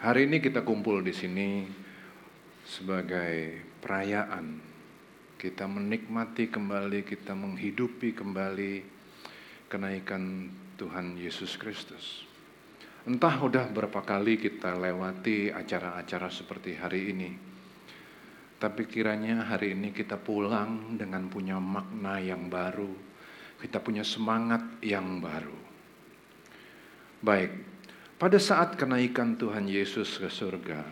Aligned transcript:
Hari 0.00 0.32
ini 0.32 0.40
kita 0.40 0.64
kumpul 0.64 1.04
di 1.04 1.12
sini 1.12 1.68
sebagai 2.64 3.60
perayaan. 3.84 4.56
Kita 5.36 5.68
menikmati 5.68 6.48
kembali, 6.48 7.04
kita 7.04 7.36
menghidupi 7.36 8.16
kembali 8.16 8.80
kenaikan 9.68 10.48
Tuhan 10.80 11.20
Yesus 11.20 11.60
Kristus. 11.60 12.24
Entah 13.04 13.44
udah 13.44 13.68
berapa 13.68 14.00
kali 14.00 14.40
kita 14.40 14.72
lewati 14.72 15.52
acara-acara 15.52 16.32
seperti 16.32 16.80
hari 16.80 17.12
ini. 17.12 17.30
Tapi 18.56 18.88
kiranya 18.88 19.52
hari 19.52 19.76
ini 19.76 19.92
kita 19.92 20.16
pulang 20.16 20.96
dengan 20.96 21.28
punya 21.28 21.60
makna 21.60 22.16
yang 22.24 22.48
baru. 22.48 22.88
Kita 23.60 23.84
punya 23.84 24.00
semangat 24.00 24.80
yang 24.80 25.20
baru. 25.20 25.60
Baik, 27.20 27.69
pada 28.20 28.36
saat 28.36 28.76
kenaikan 28.76 29.40
Tuhan 29.40 29.64
Yesus 29.64 30.20
ke 30.20 30.28
surga, 30.28 30.84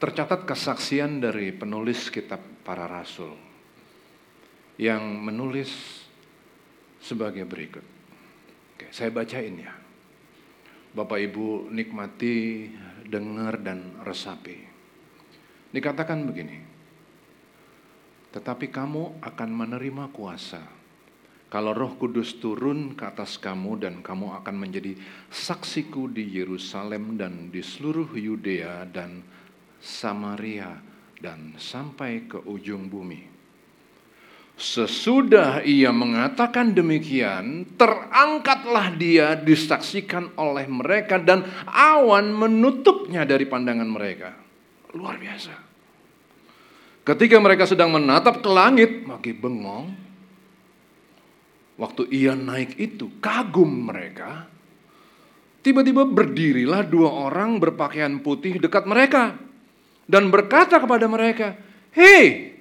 tercatat 0.00 0.48
kesaksian 0.48 1.20
dari 1.20 1.52
penulis 1.52 2.08
kitab 2.08 2.40
para 2.64 2.88
rasul 2.88 3.36
yang 4.80 5.04
menulis 5.20 5.68
sebagai 7.04 7.44
berikut. 7.44 7.84
Oke, 8.72 8.88
saya 8.96 9.12
bacain 9.12 9.60
ya. 9.60 9.76
Bapak 10.96 11.20
Ibu 11.20 11.68
nikmati, 11.68 12.72
dengar 13.04 13.60
dan 13.60 14.00
resapi. 14.00 14.56
Dikatakan 15.68 16.24
begini. 16.24 16.64
Tetapi 18.32 18.72
kamu 18.72 19.20
akan 19.20 19.50
menerima 19.52 20.08
kuasa 20.16 20.75
kalau 21.46 21.70
Roh 21.70 21.94
Kudus 21.94 22.42
turun 22.42 22.98
ke 22.98 23.06
atas 23.06 23.38
kamu 23.38 23.78
dan 23.78 23.94
kamu 24.02 24.34
akan 24.42 24.56
menjadi 24.58 24.98
saksiku 25.30 26.10
di 26.10 26.26
Yerusalem 26.26 27.14
dan 27.14 27.54
di 27.54 27.62
seluruh 27.62 28.10
Yudea 28.18 28.82
dan 28.90 29.22
Samaria 29.78 30.74
dan 31.22 31.54
sampai 31.54 32.26
ke 32.26 32.42
ujung 32.42 32.90
bumi. 32.90 33.38
Sesudah 34.56 35.60
ia 35.62 35.92
mengatakan 35.92 36.72
demikian, 36.72 37.76
terangkatlah 37.76 38.96
dia 38.96 39.36
disaksikan 39.36 40.32
oleh 40.40 40.64
mereka 40.64 41.20
dan 41.20 41.44
awan 41.68 42.32
menutupnya 42.32 43.28
dari 43.28 43.44
pandangan 43.44 43.84
mereka. 43.84 44.32
Luar 44.96 45.20
biasa. 45.20 45.52
Ketika 47.04 47.36
mereka 47.38 47.68
sedang 47.68 47.92
menatap 47.92 48.40
ke 48.40 48.48
langit, 48.48 49.04
makin 49.04 49.36
bengong, 49.36 50.05
Waktu 51.76 52.08
ia 52.08 52.32
naik 52.32 52.80
itu, 52.80 53.12
kagum 53.20 53.92
mereka. 53.92 54.48
Tiba-tiba 55.60 56.08
berdirilah 56.08 56.86
dua 56.88 57.28
orang 57.28 57.60
berpakaian 57.60 58.16
putih 58.24 58.56
dekat 58.56 58.88
mereka. 58.88 59.36
Dan 60.08 60.32
berkata 60.32 60.80
kepada 60.80 61.04
mereka, 61.04 61.58
Hei, 61.92 62.54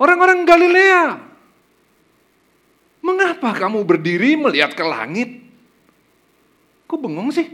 orang-orang 0.00 0.42
Galilea, 0.42 1.20
mengapa 3.04 3.54
kamu 3.54 3.86
berdiri 3.86 4.34
melihat 4.34 4.74
ke 4.74 4.82
langit? 4.82 5.30
Kok 6.90 6.98
bengong 6.98 7.30
sih? 7.30 7.46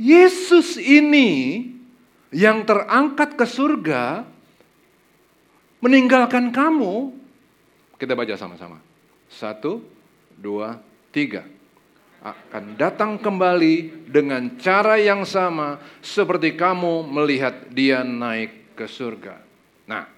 Yesus 0.00 0.80
ini 0.80 1.70
yang 2.34 2.66
terangkat 2.66 3.38
ke 3.38 3.46
surga 3.46 4.26
meninggalkan 5.84 6.50
kamu 6.50 7.21
kita 8.02 8.18
baca 8.18 8.34
sama-sama. 8.34 8.82
Satu, 9.30 9.78
dua, 10.34 10.82
tiga. 11.14 11.46
Akan 12.18 12.74
datang 12.74 13.14
kembali 13.14 14.06
dengan 14.10 14.58
cara 14.58 14.98
yang 14.98 15.22
sama 15.22 15.78
seperti 16.02 16.58
kamu 16.58 17.06
melihat 17.06 17.70
dia 17.70 18.02
naik 18.02 18.74
ke 18.74 18.90
surga. 18.90 19.38
Nah, 19.86 20.10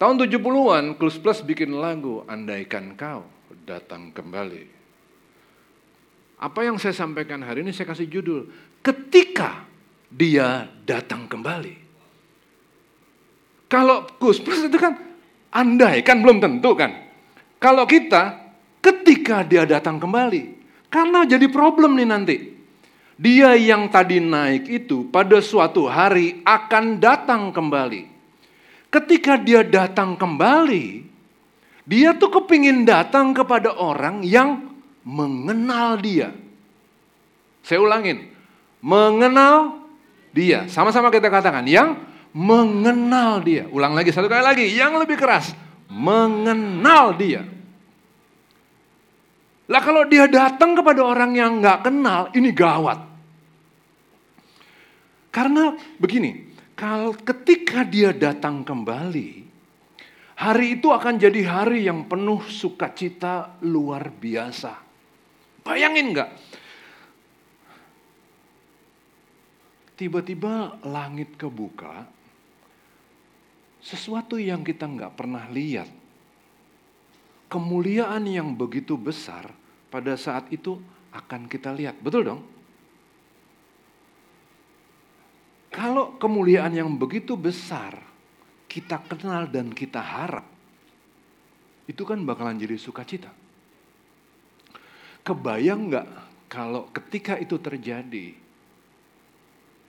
tahun 0.00 0.24
70-an 0.24 0.96
Klus 0.96 1.20
Plus 1.20 1.44
bikin 1.44 1.76
lagu 1.76 2.24
Andaikan 2.24 2.96
Kau 2.96 3.28
Datang 3.68 4.08
Kembali. 4.16 4.80
Apa 6.40 6.64
yang 6.64 6.80
saya 6.80 6.96
sampaikan 6.96 7.44
hari 7.44 7.60
ini 7.60 7.76
saya 7.76 7.92
kasih 7.92 8.08
judul 8.08 8.48
Ketika 8.80 9.68
Dia 10.08 10.64
Datang 10.88 11.28
Kembali. 11.28 11.76
Kalau 13.68 14.08
Klus 14.16 14.40
Plus 14.40 14.64
itu 14.68 14.76
kan 14.80 15.12
andai 15.52 16.00
kan 16.00 16.24
belum 16.24 16.40
tentu 16.40 16.72
kan. 16.72 17.11
Kalau 17.62 17.86
kita 17.86 18.42
ketika 18.82 19.46
dia 19.46 19.62
datang 19.62 20.02
kembali. 20.02 20.58
Karena 20.90 21.24
jadi 21.24 21.46
problem 21.48 21.94
nih 21.96 22.08
nanti. 22.10 22.36
Dia 23.16 23.54
yang 23.54 23.86
tadi 23.86 24.18
naik 24.18 24.66
itu 24.66 25.06
pada 25.06 25.38
suatu 25.38 25.86
hari 25.86 26.42
akan 26.42 26.98
datang 26.98 27.54
kembali. 27.54 28.10
Ketika 28.90 29.38
dia 29.38 29.62
datang 29.62 30.18
kembali, 30.18 31.06
dia 31.86 32.12
tuh 32.18 32.28
kepingin 32.28 32.82
datang 32.82 33.30
kepada 33.30 33.78
orang 33.78 34.26
yang 34.26 34.74
mengenal 35.06 35.96
dia. 36.02 36.34
Saya 37.62 37.78
ulangin, 37.78 38.26
mengenal 38.82 39.86
dia. 40.34 40.66
Sama-sama 40.66 41.08
kita 41.14 41.30
katakan, 41.30 41.64
yang 41.64 41.94
mengenal 42.34 43.38
dia. 43.40 43.70
Ulang 43.70 43.94
lagi 43.94 44.10
satu 44.10 44.26
kali 44.26 44.42
lagi, 44.42 44.66
yang 44.66 44.98
lebih 44.98 45.14
keras 45.14 45.54
mengenal 45.92 47.12
dia. 47.20 47.44
Lah 49.68 49.82
kalau 49.84 50.08
dia 50.08 50.24
datang 50.24 50.72
kepada 50.72 51.04
orang 51.04 51.36
yang 51.36 51.60
nggak 51.60 51.84
kenal, 51.84 52.32
ini 52.32 52.50
gawat. 52.52 53.00
Karena 55.32 55.72
begini, 55.96 56.52
kalau 56.76 57.16
ketika 57.16 57.84
dia 57.84 58.12
datang 58.12 58.64
kembali, 58.68 59.30
hari 60.36 60.76
itu 60.76 60.92
akan 60.92 61.16
jadi 61.16 61.40
hari 61.48 61.88
yang 61.88 62.04
penuh 62.04 62.44
sukacita 62.44 63.56
luar 63.64 64.12
biasa. 64.12 64.76
Bayangin 65.64 66.12
nggak? 66.12 66.30
Tiba-tiba 69.96 70.82
langit 70.84 71.38
kebuka, 71.40 72.11
sesuatu 73.82 74.38
yang 74.38 74.62
kita 74.62 74.86
nggak 74.86 75.18
pernah 75.18 75.50
lihat. 75.50 75.90
Kemuliaan 77.50 78.24
yang 78.24 78.54
begitu 78.54 78.96
besar 78.96 79.52
pada 79.92 80.16
saat 80.16 80.48
itu 80.48 80.80
akan 81.12 81.50
kita 81.50 81.74
lihat. 81.74 82.00
Betul 82.00 82.24
dong? 82.24 82.40
Kalau 85.68 86.16
kemuliaan 86.16 86.72
yang 86.72 86.88
begitu 86.96 87.36
besar 87.36 88.00
kita 88.70 89.04
kenal 89.04 89.50
dan 89.50 89.68
kita 89.68 90.00
harap, 90.00 90.46
itu 91.84 92.02
kan 92.08 92.24
bakalan 92.24 92.56
jadi 92.56 92.80
sukacita. 92.80 93.28
Kebayang 95.20 95.92
nggak 95.92 96.08
kalau 96.48 96.88
ketika 96.92 97.36
itu 97.36 97.60
terjadi, 97.60 98.32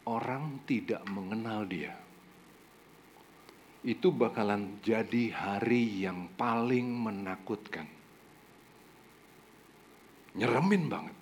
orang 0.07 0.59
tidak 0.67 1.03
mengenal 1.07 1.63
dia 1.63 2.02
itu 3.83 4.15
bakalan 4.15 4.79
jadi 4.79 5.31
hari 5.35 6.07
yang 6.07 6.31
paling 6.39 6.87
menakutkan. 6.87 7.85
Nyeremin 10.39 10.87
banget. 10.87 11.15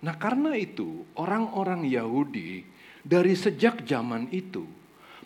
Nah 0.00 0.14
karena 0.16 0.56
itu 0.56 1.04
orang-orang 1.18 1.84
Yahudi 1.84 2.64
dari 3.04 3.36
sejak 3.36 3.84
zaman 3.84 4.30
itu 4.32 4.64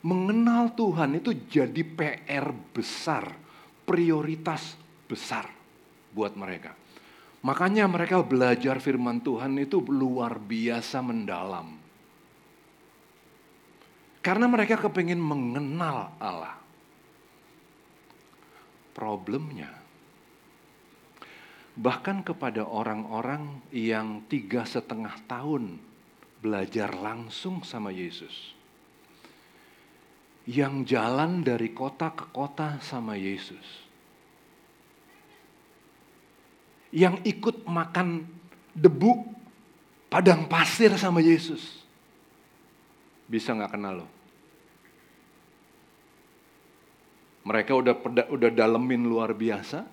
mengenal 0.05 0.75
Tuhan 0.75 1.21
itu 1.21 1.31
jadi 1.47 1.83
PR 1.85 2.51
besar, 2.75 3.33
prioritas 3.87 4.75
besar 5.07 5.47
buat 6.11 6.35
mereka. 6.35 6.75
Makanya 7.45 7.85
mereka 7.85 8.25
belajar 8.25 8.81
firman 8.81 9.21
Tuhan 9.21 9.61
itu 9.61 9.85
luar 9.85 10.41
biasa 10.41 11.05
mendalam. 11.05 11.84
Karena 14.25 14.49
mereka 14.49 14.81
kepingin 14.81 15.21
mengenal 15.21 16.17
Allah. 16.17 16.57
Problemnya, 18.97 19.69
bahkan 21.77 22.23
kepada 22.25 22.65
orang-orang 22.65 23.61
yang 23.75 24.23
tiga 24.31 24.63
setengah 24.63 25.19
tahun 25.27 25.77
belajar 26.41 26.95
langsung 26.95 27.67
sama 27.67 27.91
Yesus. 27.91 28.55
Yang 30.49 30.97
jalan 30.97 31.43
dari 31.43 31.75
kota 31.75 32.15
ke 32.15 32.31
kota 32.31 32.79
sama 32.81 33.19
Yesus. 33.19 33.85
Yang 36.95 37.19
ikut 37.27 37.67
makan 37.67 38.25
debu 38.73 39.13
padang 40.07 40.47
pasir 40.47 40.95
sama 40.95 41.19
Yesus. 41.19 41.83
Bisa 43.27 43.51
nggak 43.51 43.75
kenal 43.75 44.07
lo? 44.07 44.14
Mereka 47.45 47.73
udah 47.77 47.95
udah 48.33 48.51
dalemin 48.51 49.05
luar 49.05 49.37
biasa. 49.37 49.85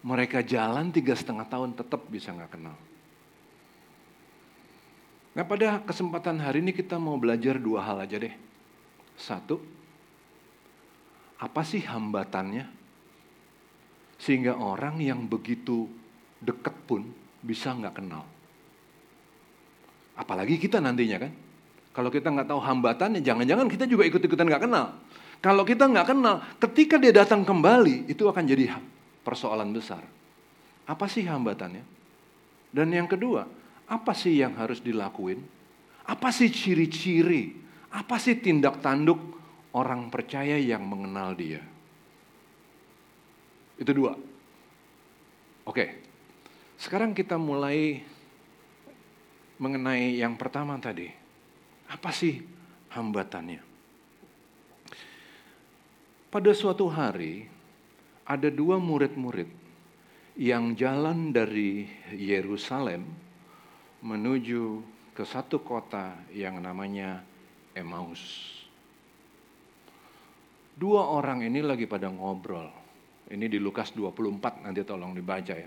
Mereka 0.00 0.40
jalan 0.48 0.88
tiga 0.88 1.12
setengah 1.12 1.44
tahun 1.44 1.76
tetap 1.76 2.08
bisa 2.08 2.32
nggak 2.32 2.56
kenal. 2.56 2.76
Nah 5.36 5.44
pada 5.44 5.78
kesempatan 5.84 6.40
hari 6.40 6.64
ini 6.64 6.72
kita 6.72 6.96
mau 6.96 7.20
belajar 7.20 7.60
dua 7.60 7.84
hal 7.84 8.00
aja 8.02 8.16
deh. 8.16 8.32
Satu, 9.20 9.60
apa 11.36 11.60
sih 11.62 11.84
hambatannya? 11.84 12.64
Sehingga 14.16 14.56
orang 14.56 15.00
yang 15.04 15.28
begitu 15.28 15.84
deket 16.40 16.72
pun 16.88 17.12
bisa 17.44 17.76
nggak 17.76 18.00
kenal. 18.00 18.24
Apalagi 20.16 20.56
kita 20.56 20.80
nantinya 20.80 21.28
kan. 21.28 21.32
Kalau 21.90 22.08
kita 22.12 22.30
nggak 22.30 22.48
tahu 22.48 22.60
hambatannya, 22.60 23.20
jangan-jangan 23.20 23.66
kita 23.66 23.84
juga 23.84 24.06
ikut-ikutan 24.06 24.46
nggak 24.46 24.64
kenal. 24.68 24.96
Kalau 25.40 25.64
kita 25.64 25.88
nggak 25.88 26.08
kenal, 26.12 26.44
ketika 26.60 27.00
dia 27.00 27.16
datang 27.16 27.48
kembali, 27.48 28.04
itu 28.12 28.28
akan 28.28 28.44
jadi 28.44 28.76
persoalan 29.24 29.72
besar. 29.72 30.04
Apa 30.84 31.08
sih 31.08 31.24
hambatannya? 31.24 31.80
Dan 32.68 32.92
yang 32.92 33.08
kedua, 33.08 33.48
apa 33.88 34.12
sih 34.12 34.36
yang 34.36 34.52
harus 34.60 34.84
dilakuin? 34.84 35.40
Apa 36.04 36.28
sih 36.28 36.52
ciri-ciri? 36.52 37.56
Apa 37.90 38.20
sih 38.20 38.36
tindak 38.36 38.84
tanduk 38.84 39.18
orang 39.72 40.12
percaya 40.12 40.60
yang 40.60 40.84
mengenal 40.84 41.32
dia? 41.32 41.64
Itu 43.80 43.96
dua. 43.96 44.12
Oke, 45.64 46.04
sekarang 46.76 47.16
kita 47.16 47.40
mulai 47.40 48.04
mengenai 49.56 50.20
yang 50.20 50.36
pertama 50.36 50.76
tadi. 50.76 51.08
Apa 51.88 52.12
sih 52.12 52.44
hambatannya? 52.92 53.69
Pada 56.30 56.54
suatu 56.54 56.86
hari, 56.86 57.42
ada 58.22 58.46
dua 58.54 58.78
murid-murid 58.78 59.50
yang 60.38 60.78
jalan 60.78 61.34
dari 61.34 61.90
Yerusalem 62.14 63.02
menuju 63.98 64.78
ke 65.10 65.26
satu 65.26 65.58
kota 65.58 66.14
yang 66.30 66.62
namanya 66.62 67.26
Emmaus. 67.74 68.22
Dua 70.78 71.10
orang 71.10 71.42
ini 71.42 71.66
lagi 71.66 71.90
pada 71.90 72.06
ngobrol. 72.06 72.70
Ini 73.26 73.50
di 73.50 73.58
Lukas 73.58 73.90
24 73.90 74.70
nanti 74.70 74.86
tolong 74.86 75.10
dibaca 75.18 75.54
ya. 75.58 75.66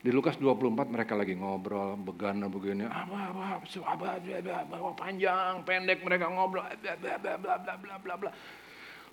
Di 0.00 0.08
Lukas 0.08 0.40
24 0.40 0.88
mereka 0.88 1.20
lagi 1.20 1.36
ngobrol, 1.36 2.00
begana 2.00 2.48
begini, 2.48 2.88
apa 2.88 3.28
apa 3.28 3.60
apa 3.60 4.90
panjang, 4.96 5.60
pendek 5.68 6.00
mereka 6.00 6.32
ngobrol, 6.32 6.64
bla 6.64 6.96
bla 6.96 7.34
bla 7.36 7.54
bla 7.60 7.94
bla 8.00 8.14
bla. 8.16 8.32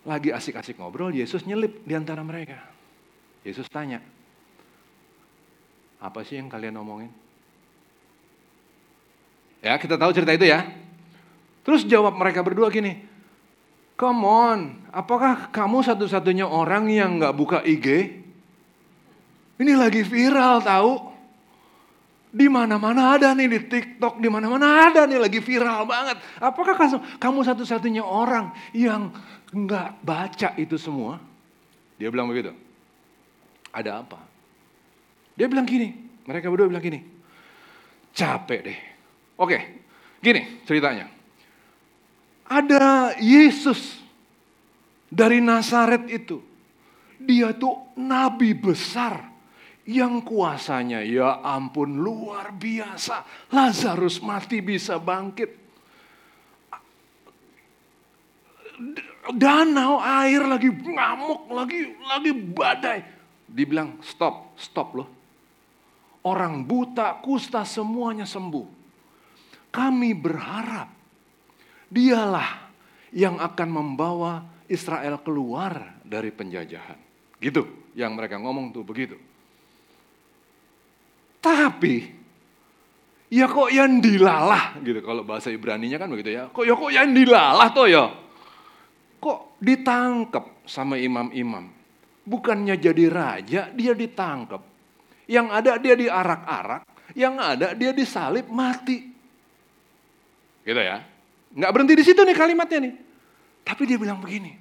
Lagi 0.05 0.29
asik-asik 0.29 0.77
ngobrol, 0.77 1.09
Yesus 1.09 1.43
nyelip 1.49 1.81
di 1.81 1.97
antara 1.97 2.21
mereka. 2.21 2.61
Yesus 3.41 3.65
tanya, 3.69 4.01
apa 6.01 6.21
sih 6.21 6.37
yang 6.37 6.49
kalian 6.49 6.77
omongin? 6.77 7.09
Ya, 9.65 9.73
kita 9.81 9.97
tahu 9.97 10.13
cerita 10.13 10.33
itu 10.33 10.45
ya. 10.45 10.61
Terus 11.65 11.81
jawab 11.89 12.13
mereka 12.13 12.45
berdua 12.45 12.69
gini, 12.69 13.01
Come 13.95 14.27
on, 14.27 14.59
apakah 14.91 15.49
kamu 15.55 15.79
satu-satunya 15.79 16.43
orang 16.43 16.91
yang 16.91 17.15
nggak 17.15 17.31
buka 17.31 17.63
IG? 17.63 18.11
Ini 19.55 19.73
lagi 19.79 20.03
viral 20.03 20.59
tahu. 20.59 21.15
Di 22.35 22.51
mana-mana 22.51 23.15
ada 23.15 23.31
nih 23.31 23.47
di 23.47 23.59
TikTok, 23.63 24.19
di 24.19 24.27
mana-mana 24.27 24.91
ada 24.91 25.07
nih 25.07 25.15
lagi 25.15 25.39
viral 25.39 25.87
banget. 25.87 26.19
Apakah 26.43 26.75
kamu 27.15 27.47
satu-satunya 27.47 28.03
orang 28.03 28.51
yang 28.75 29.15
nggak 29.51 29.89
baca 30.01 30.49
itu 30.57 30.77
semua? 30.79 31.21
Dia 31.99 32.09
bilang 32.09 32.29
begitu. 32.31 32.55
Ada 33.75 34.01
apa? 34.01 34.19
Dia 35.35 35.51
bilang 35.51 35.67
gini, 35.67 35.91
mereka 36.23 36.47
berdua 36.47 36.71
bilang 36.71 36.83
gini. 36.83 37.01
Capek 38.15 38.61
deh 38.63 38.79
Oke, 39.35 39.83
gini 40.23 40.63
ceritanya. 40.63 41.11
Ada 42.47 43.19
Yesus 43.19 43.99
dari 45.11 45.43
Nazaret 45.43 46.07
itu. 46.07 46.39
Dia 47.19 47.51
tuh 47.51 47.95
nabi 47.99 48.55
besar 48.55 49.35
yang 49.83 50.23
kuasanya 50.23 51.03
ya 51.03 51.43
ampun 51.43 51.99
luar 51.99 52.55
biasa. 52.55 53.49
Lazarus 53.51 54.23
mati 54.23 54.63
bisa 54.63 54.95
bangkit. 54.99 55.51
Danau 59.33 59.97
air 59.97 60.45
lagi 60.45 60.69
ngamuk, 60.69 61.49
lagi 61.49 61.97
lagi 62.05 62.31
badai. 62.33 62.99
Dibilang 63.49 63.97
stop, 64.05 64.53
stop 64.59 64.93
loh. 64.93 65.09
Orang 66.25 66.65
buta, 66.65 67.21
kusta 67.21 67.65
semuanya 67.65 68.25
sembuh 68.25 68.75
kami 69.75 70.15
berharap 70.15 70.87
dialah 71.91 72.71
yang 73.11 73.35
akan 73.43 73.67
membawa 73.67 74.39
Israel 74.71 75.19
keluar 75.19 75.99
dari 76.07 76.31
penjajahan. 76.31 76.95
Gitu 77.43 77.91
yang 77.99 78.15
mereka 78.15 78.39
ngomong 78.39 78.71
tuh 78.71 78.87
begitu. 78.87 79.19
Tapi 81.43 82.07
ya 83.27 83.51
kok 83.51 83.69
yang 83.69 83.99
dilalah 83.99 84.79
gitu 84.79 85.03
kalau 85.03 85.27
bahasa 85.27 85.51
Ibrani-nya 85.51 85.99
kan 85.99 86.07
begitu 86.07 86.31
ya. 86.31 86.47
Kok 86.47 86.63
ya 86.63 86.73
kok 86.79 86.91
yang 86.95 87.11
dilalah 87.11 87.69
tuh 87.75 87.87
ya. 87.91 88.05
Kok 89.25 89.57
ditangkap 89.57 90.69
sama 90.69 91.01
imam-imam. 91.01 91.65
Bukannya 92.21 92.77
jadi 92.77 93.09
raja, 93.09 93.73
dia 93.73 93.93
ditangkap. 93.97 94.61
Yang 95.25 95.47
ada 95.49 95.71
dia 95.81 95.97
diarak-arak, 95.97 96.85
yang 97.17 97.33
ada 97.41 97.73
dia 97.73 97.89
disalib 97.89 98.45
mati. 98.53 99.01
Gitu 100.61 100.77
ya. 100.77 101.01
Nggak 101.57 101.71
berhenti 101.73 101.93
di 101.97 102.05
situ 102.05 102.21
nih 102.21 102.37
kalimatnya 102.37 102.79
nih. 102.85 102.93
Tapi 103.65 103.81
dia 103.89 103.97
bilang 103.97 104.21
begini. 104.21 104.53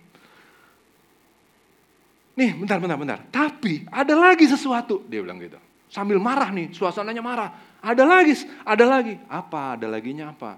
Nih, 2.40 2.56
bentar, 2.56 2.80
bentar, 2.80 2.96
bentar. 2.96 3.20
Tapi 3.28 3.84
ada 3.92 4.16
lagi 4.16 4.48
sesuatu. 4.48 5.04
Dia 5.12 5.20
bilang 5.20 5.44
gitu. 5.44 5.60
Sambil 5.92 6.16
marah 6.16 6.48
nih, 6.48 6.72
suasananya 6.72 7.20
marah. 7.20 7.52
Ada 7.84 8.00
lagi, 8.08 8.32
ada 8.64 8.84
lagi. 8.88 9.20
Apa, 9.28 9.76
ada 9.76 9.92
laginya 9.92 10.32
apa? 10.32 10.56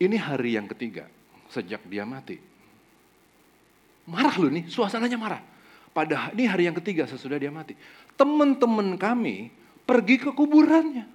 Ini 0.00 0.16
hari 0.16 0.56
yang 0.56 0.64
ketiga 0.72 1.13
sejak 1.54 1.86
dia 1.86 2.02
mati. 2.02 2.42
Marah 4.10 4.34
loh 4.36 4.50
nih, 4.50 4.66
suasananya 4.66 5.16
marah. 5.16 5.42
Padahal 5.94 6.34
ini 6.34 6.44
hari 6.50 6.66
yang 6.66 6.74
ketiga 6.74 7.06
sesudah 7.06 7.38
dia 7.38 7.54
mati. 7.54 7.78
Teman-teman 8.18 8.98
kami 8.98 9.54
pergi 9.86 10.18
ke 10.18 10.30
kuburannya. 10.34 11.06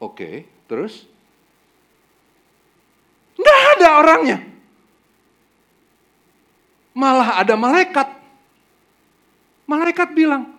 Oke, 0.00 0.44
terus? 0.68 1.08
Nggak 3.40 3.60
ada 3.76 3.88
orangnya. 4.04 4.38
Malah 6.92 7.40
ada 7.40 7.54
malaikat. 7.56 8.08
Malaikat 9.64 10.08
bilang, 10.12 10.52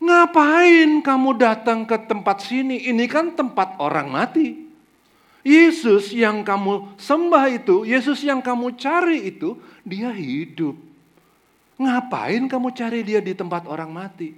ngapain 0.00 1.02
kamu 1.04 1.30
datang 1.36 1.84
ke 1.84 1.96
tempat 2.08 2.40
sini? 2.44 2.88
Ini 2.88 3.04
kan 3.10 3.36
tempat 3.36 3.76
orang 3.82 4.08
mati. 4.08 4.67
Yesus 5.46 6.10
yang 6.10 6.42
kamu 6.42 6.98
sembah 6.98 7.46
itu, 7.54 7.86
Yesus 7.86 8.20
yang 8.26 8.42
kamu 8.42 8.74
cari 8.74 9.30
itu, 9.30 9.56
dia 9.86 10.10
hidup. 10.10 10.74
Ngapain 11.78 12.50
kamu 12.50 12.68
cari 12.74 13.06
dia 13.06 13.22
di 13.22 13.32
tempat 13.38 13.70
orang 13.70 13.90
mati? 13.94 14.34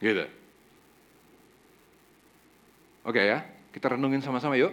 Gitu. 0.00 0.26
Oke 3.04 3.20
ya, 3.20 3.44
kita 3.70 3.94
renungin 3.94 4.24
sama-sama 4.24 4.56
yuk. 4.56 4.72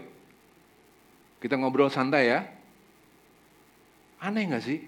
Kita 1.44 1.60
ngobrol 1.60 1.92
santai 1.92 2.32
ya. 2.32 2.48
Aneh 4.24 4.48
gak 4.48 4.63
sih? 4.63 4.80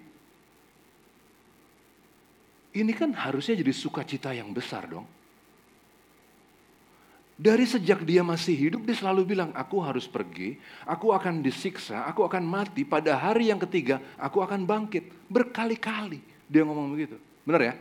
Ini 2.72 2.92
kan 2.96 3.12
harusnya 3.12 3.60
jadi 3.60 3.74
sukacita 3.75 4.32
yang 4.32 4.56
besar 4.56 4.88
dong. 4.88 5.04
Dari 7.41 7.65
sejak 7.65 8.05
dia 8.05 8.21
masih 8.21 8.53
hidup, 8.53 8.86
dia 8.86 8.93
selalu 8.93 9.33
bilang, 9.33 9.50
aku 9.57 9.81
harus 9.81 10.05
pergi, 10.05 10.62
aku 10.86 11.10
akan 11.10 11.41
disiksa, 11.41 12.05
aku 12.05 12.21
akan 12.21 12.45
mati, 12.45 12.86
pada 12.86 13.17
hari 13.17 13.50
yang 13.50 13.57
ketiga, 13.57 13.98
aku 14.21 14.45
akan 14.45 14.62
bangkit. 14.62 15.10
Berkali-kali 15.25 16.21
dia 16.45 16.62
ngomong 16.62 16.93
begitu. 16.93 17.17
Benar 17.41 17.62
ya? 17.65 17.74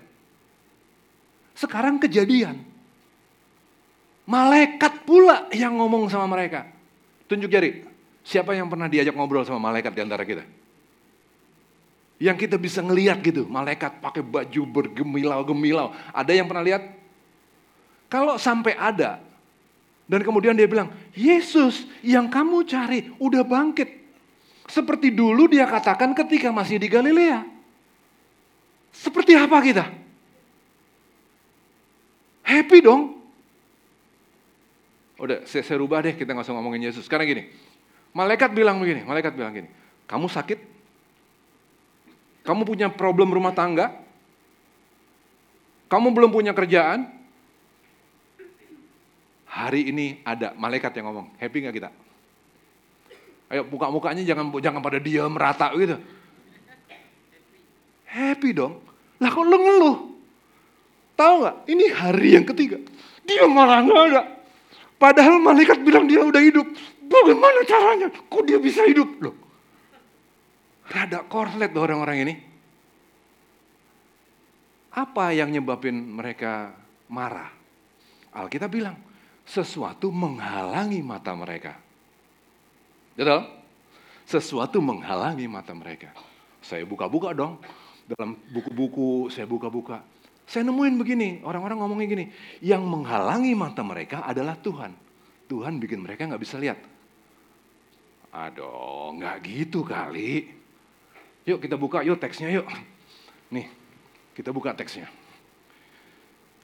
Sekarang 1.52 2.00
kejadian. 2.00 2.56
Malaikat 4.24 5.04
pula 5.04 5.52
yang 5.52 5.76
ngomong 5.76 6.08
sama 6.08 6.24
mereka. 6.24 6.64
Tunjuk 7.28 7.52
jari. 7.52 7.84
Siapa 8.24 8.56
yang 8.56 8.72
pernah 8.72 8.88
diajak 8.88 9.12
ngobrol 9.12 9.44
sama 9.44 9.60
malaikat 9.60 9.92
di 9.92 10.00
antara 10.00 10.24
kita? 10.24 10.48
Yang 12.16 12.48
kita 12.48 12.56
bisa 12.56 12.80
ngeliat 12.80 13.20
gitu. 13.20 13.44
Malaikat 13.44 14.00
pakai 14.00 14.24
baju 14.24 14.62
bergemilau-gemilau. 14.64 15.92
Ada 16.16 16.32
yang 16.32 16.48
pernah 16.48 16.64
lihat? 16.64 16.96
Kalau 18.08 18.40
sampai 18.40 18.72
ada. 18.80 19.29
Dan 20.10 20.26
kemudian 20.26 20.58
dia 20.58 20.66
bilang, 20.66 20.90
Yesus 21.14 21.86
yang 22.02 22.26
kamu 22.26 22.66
cari 22.66 23.14
udah 23.22 23.46
bangkit. 23.46 24.02
Seperti 24.66 25.14
dulu 25.14 25.46
dia 25.46 25.70
katakan 25.70 26.10
ketika 26.18 26.50
masih 26.50 26.82
di 26.82 26.90
Galilea. 26.90 27.46
Seperti 28.90 29.38
apa 29.38 29.62
kita? 29.62 29.86
Happy 32.42 32.82
dong. 32.82 33.22
Udah, 35.14 35.46
saya, 35.46 35.62
saya 35.62 35.78
rubah 35.78 36.02
deh, 36.02 36.18
kita 36.18 36.34
nggak 36.34 36.42
usah 36.42 36.58
ngomongin 36.58 36.90
Yesus. 36.90 37.06
Sekarang 37.06 37.30
gini, 37.30 37.46
malaikat 38.10 38.50
bilang 38.50 38.82
begini, 38.82 39.06
malaikat 39.06 39.38
bilang 39.38 39.54
gini, 39.54 39.70
kamu 40.10 40.26
sakit? 40.26 40.58
Kamu 42.42 42.66
punya 42.66 42.90
problem 42.90 43.30
rumah 43.30 43.54
tangga? 43.54 43.94
Kamu 45.86 46.10
belum 46.10 46.34
punya 46.34 46.50
kerjaan? 46.50 47.19
Hari 49.60 49.92
ini 49.92 50.24
ada 50.24 50.56
malaikat 50.56 50.88
yang 50.96 51.12
ngomong, 51.12 51.36
happy 51.36 51.60
nggak 51.60 51.76
kita? 51.76 51.90
Ayo 53.52 53.68
buka 53.68 53.92
mukanya 53.92 54.24
jangan 54.24 54.48
jangan 54.56 54.80
pada 54.80 54.96
diam 54.96 55.28
merata 55.28 55.68
gitu. 55.76 56.00
Happy 58.08 58.56
dong. 58.56 58.80
Lah 59.20 59.28
kok 59.28 59.44
lu 59.44 59.58
ngeluh? 59.60 59.96
Tahu 61.12 61.34
nggak? 61.44 61.56
Ini 61.68 61.84
hari 61.92 62.28
yang 62.40 62.46
ketiga. 62.48 62.80
Dia 63.28 63.44
malah 63.44 63.84
nggak 63.84 64.02
ada. 64.08 64.22
Padahal 64.96 65.36
malaikat 65.36 65.84
bilang 65.84 66.08
dia 66.08 66.24
udah 66.24 66.40
hidup. 66.40 66.64
Bagaimana 67.04 67.60
caranya? 67.68 68.08
Kok 68.08 68.42
dia 68.48 68.56
bisa 68.56 68.86
hidup? 68.88 69.12
Loh. 69.20 69.36
Rada 70.88 71.20
korslet 71.28 71.68
loh 71.76 71.84
orang-orang 71.84 72.16
ini. 72.24 72.34
Apa 74.96 75.36
yang 75.36 75.52
nyebabin 75.52 76.00
mereka 76.00 76.72
marah? 77.12 77.52
Alkitab 78.30 78.70
bilang, 78.72 79.09
sesuatu 79.50 80.14
menghalangi 80.14 81.02
mata 81.02 81.34
mereka. 81.34 81.74
Betul? 83.18 83.50
Sesuatu 84.22 84.78
menghalangi 84.78 85.50
mata 85.50 85.74
mereka. 85.74 86.14
Saya 86.62 86.86
buka-buka 86.86 87.34
dong. 87.34 87.58
Dalam 88.06 88.38
buku-buku 88.54 89.26
saya 89.26 89.50
buka-buka. 89.50 90.06
Saya 90.46 90.66
nemuin 90.66 90.98
begini, 90.98 91.28
orang-orang 91.46 91.78
ngomongnya 91.78 92.06
gini, 92.10 92.26
yang 92.58 92.82
menghalangi 92.82 93.54
mata 93.54 93.86
mereka 93.86 94.26
adalah 94.26 94.58
Tuhan. 94.58 94.90
Tuhan 95.46 95.78
bikin 95.78 96.02
mereka 96.02 96.26
nggak 96.26 96.42
bisa 96.42 96.58
lihat. 96.58 96.78
Aduh, 98.34 99.14
nggak 99.14 99.36
gitu 99.46 99.86
kali. 99.86 100.46
Yuk 101.46 101.58
kita 101.62 101.78
buka, 101.78 102.02
yuk 102.02 102.18
teksnya 102.18 102.50
yuk. 102.50 102.66
Nih, 103.50 103.66
kita 104.34 104.50
buka 104.50 104.74
teksnya. 104.74 105.06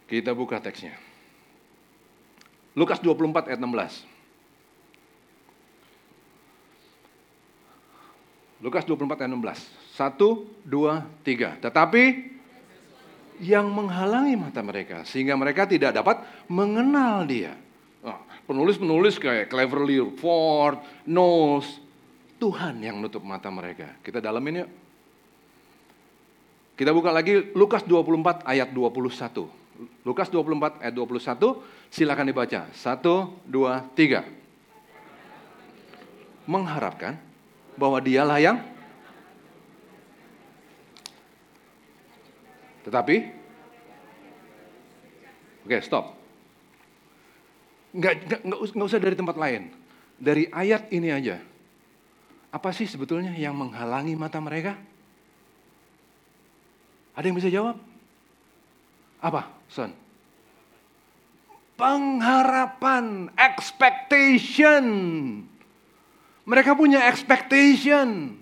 Kita 0.06 0.34
buka 0.34 0.58
teksnya. 0.62 1.05
Lukas 2.76 3.00
24 3.00 3.48
ayat 3.48 3.56
16. 3.56 4.04
Lukas 8.60 8.84
24 8.84 9.24
ayat 9.24 9.32
16. 9.32 9.96
Satu, 9.96 10.44
dua, 10.60 11.08
tiga. 11.24 11.56
Tetapi 11.56 12.36
yang 13.40 13.68
menghalangi 13.68 14.36
mata 14.36 14.60
mereka 14.60 15.08
sehingga 15.08 15.36
mereka 15.36 15.64
tidak 15.64 15.96
dapat 15.96 16.20
mengenal 16.52 17.24
dia. 17.24 17.56
penulis-penulis 18.46 19.18
kayak 19.18 19.50
Cleverly 19.50 19.98
Ford, 20.22 20.78
Knowles, 21.02 21.82
Tuhan 22.38 22.78
yang 22.78 23.02
nutup 23.02 23.26
mata 23.26 23.50
mereka. 23.50 23.98
Kita 24.04 24.22
dalamin 24.22 24.62
yuk. 24.62 24.70
Kita 26.78 26.94
buka 26.94 27.10
lagi 27.10 27.50
Lukas 27.58 27.82
24 27.82 28.46
ayat 28.46 28.70
21. 28.70 29.65
Lukas 30.02 30.32
24 30.32 30.80
ayat 30.80 30.94
21, 30.94 31.60
silakan 31.92 32.26
dibaca. 32.28 32.60
Satu, 32.72 33.36
dua, 33.44 33.84
tiga. 33.92 34.24
Mengharapkan 36.46 37.18
bahwa 37.76 38.00
dialah 38.00 38.38
yang 38.40 38.58
Tetapi, 42.86 43.16
oke 45.66 45.74
okay, 45.74 45.82
stop. 45.82 46.14
Nggak, 47.90 48.14
nggak, 48.30 48.40
nggak 48.46 48.86
usah 48.86 49.02
dari 49.02 49.18
tempat 49.18 49.34
lain. 49.34 49.74
Dari 50.22 50.46
ayat 50.54 50.86
ini 50.94 51.10
aja. 51.10 51.42
Apa 52.54 52.70
sih 52.70 52.86
sebetulnya 52.86 53.34
yang 53.34 53.58
menghalangi 53.58 54.14
mata 54.14 54.38
mereka? 54.38 54.78
Ada 57.18 57.26
yang 57.26 57.36
bisa 57.42 57.50
jawab? 57.50 57.95
Apa, 59.20 59.48
Son? 59.68 59.92
Pengharapan, 61.76 63.28
expectation. 63.36 64.86
Mereka 66.46 66.72
punya 66.72 67.04
expectation. 67.10 68.38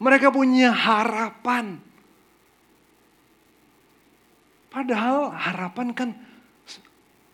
Mereka 0.00 0.32
punya 0.32 0.72
harapan. 0.72 1.76
Padahal 4.70 5.34
harapan 5.34 5.92
kan 5.92 6.10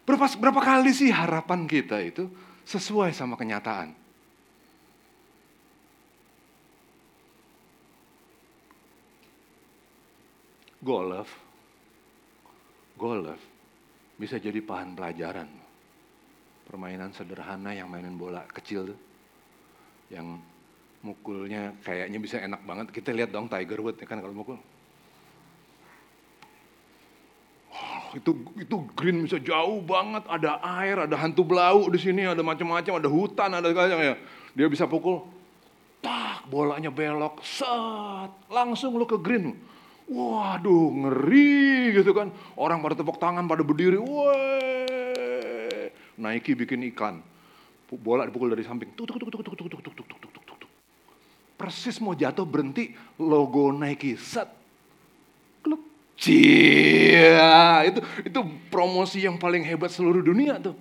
berapa, 0.08 0.26
berapa 0.40 0.60
kali 0.64 0.90
sih 0.90 1.12
harapan 1.12 1.68
kita 1.68 2.00
itu 2.00 2.26
sesuai 2.64 3.12
sama 3.12 3.36
kenyataan. 3.38 3.92
Golf, 10.80 11.45
golf 12.96 13.40
bisa 14.16 14.40
jadi 14.40 14.58
bahan 14.64 14.96
pelajaran. 14.96 15.48
Permainan 16.66 17.14
sederhana 17.14 17.70
yang 17.70 17.86
mainin 17.86 18.18
bola 18.18 18.42
kecil 18.50 18.90
tuh. 18.90 18.98
Yang 20.10 20.42
mukulnya 21.04 21.76
kayaknya 21.84 22.18
bisa 22.18 22.42
enak 22.42 22.64
banget. 22.66 22.90
Kita 22.90 23.14
lihat 23.14 23.30
dong 23.30 23.46
Tiger 23.46 23.78
Woods 23.78 24.02
kan 24.02 24.18
kalau 24.18 24.34
mukul. 24.34 24.58
itu 28.16 28.32
itu 28.56 28.76
green 28.96 29.28
bisa 29.28 29.36
jauh 29.36 29.84
banget, 29.84 30.24
ada 30.24 30.56
air, 30.80 31.04
ada 31.04 31.16
hantu 31.20 31.44
belau 31.44 31.84
di 31.92 32.00
sini, 32.00 32.24
ada 32.24 32.40
macam-macam, 32.40 32.96
ada 32.96 33.08
hutan, 33.12 33.50
ada 33.52 33.68
segala 33.68 33.92
ya. 34.00 34.16
Dia 34.56 34.66
bisa 34.72 34.88
pukul, 34.88 35.20
tak 36.00 36.48
bolanya 36.48 36.88
belok, 36.88 37.44
set, 37.44 38.32
langsung 38.48 38.96
lo 38.96 39.04
ke 39.04 39.20
green. 39.20 39.52
Waduh, 40.06 40.86
ngeri 40.94 41.98
gitu 41.98 42.14
kan. 42.14 42.30
Orang 42.54 42.78
pada 42.78 42.94
tepuk 42.94 43.18
tangan, 43.18 43.46
pada 43.50 43.66
berdiri, 43.66 43.98
weh. 43.98 45.90
Nike 46.16 46.54
bikin 46.54 46.86
iklan. 46.88 47.20
Bola 47.86 48.26
dipukul 48.26 48.50
dari 48.50 48.62
samping. 48.66 48.94
Tuk, 48.94 49.06
tuk, 49.06 49.18
tuk, 49.18 49.30
tuk, 49.30 49.42
tuk, 49.42 49.54
tuk, 49.54 49.66
tuk, 49.68 49.82
tuk, 49.82 49.94
tuk, 49.94 50.18
tuk, 50.18 50.30
tuk, 50.32 50.56
tuk. 50.62 50.70
Persis 51.58 51.98
mau 52.02 52.14
jatuh 52.14 52.46
berhenti, 52.46 52.94
logo 53.18 53.74
Nike, 53.74 54.14
set. 54.18 54.50
Kluk, 55.62 55.82
Cia, 56.14 57.82
itu 57.86 58.00
itu 58.22 58.40
promosi 58.70 59.26
yang 59.26 59.38
paling 59.38 59.66
hebat 59.66 59.90
seluruh 59.90 60.22
dunia 60.22 60.58
tuh. 60.62 60.78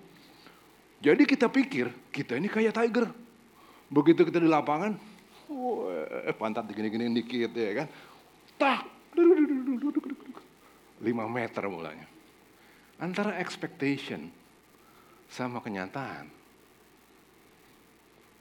Jadi 1.01 1.25
kita 1.25 1.49
pikir 1.49 1.89
kita 2.09 2.37
ini 2.37 2.49
kayak 2.49 2.73
Tiger. 2.73 3.09
Begitu 3.85 4.25
kita 4.25 4.41
di 4.41 4.49
lapangan, 4.49 4.97
wah, 5.49 6.33
pantat 6.33 6.65
gini-gini 6.73 7.21
dikit 7.21 7.53
ya 7.53 7.85
kan. 7.85 7.87
Tak, 8.57 8.81
5 9.15 11.07
meter 11.31 11.63
mulanya. 11.71 12.07
Antara 12.99 13.39
expectation 13.39 14.31
sama 15.27 15.59
kenyataan. 15.59 16.31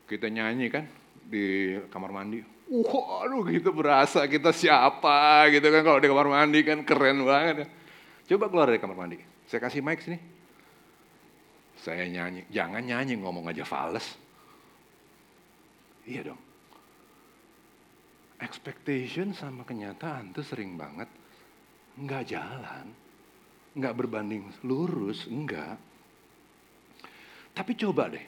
Kita 0.04 0.28
nyanyi 0.28 0.68
kan 0.68 0.84
di 1.24 1.74
kamar 1.88 2.12
mandi, 2.12 2.44
Waduh 2.64 3.44
gitu 3.52 3.76
berasa 3.76 4.24
kita 4.24 4.48
siapa 4.48 5.52
gitu 5.52 5.68
kan 5.68 5.82
kalau 5.84 5.98
di 6.00 6.08
kamar 6.08 6.28
mandi 6.32 6.60
kan 6.64 6.80
keren 6.80 7.20
banget 7.24 7.64
ya. 7.64 7.66
Coba 8.34 8.48
keluar 8.48 8.66
dari 8.72 8.80
kamar 8.80 8.96
mandi. 8.96 9.20
Saya 9.44 9.60
kasih 9.60 9.84
mic 9.84 10.00
sini. 10.00 10.16
Saya 11.76 12.08
nyanyi. 12.08 12.48
Jangan 12.48 12.80
nyanyi 12.80 13.20
ngomong 13.20 13.44
aja 13.52 13.68
fals. 13.68 14.16
Iya 16.08 16.32
dong. 16.32 16.40
Expectation 18.44 19.32
sama 19.32 19.64
kenyataan 19.64 20.36
tuh 20.36 20.44
sering 20.44 20.76
banget 20.76 21.08
nggak 21.96 22.24
jalan. 22.28 22.86
Nggak 23.74 23.94
berbanding 23.96 24.52
lurus, 24.62 25.26
enggak. 25.26 25.80
Tapi 27.56 27.72
coba 27.74 28.12
deh. 28.12 28.26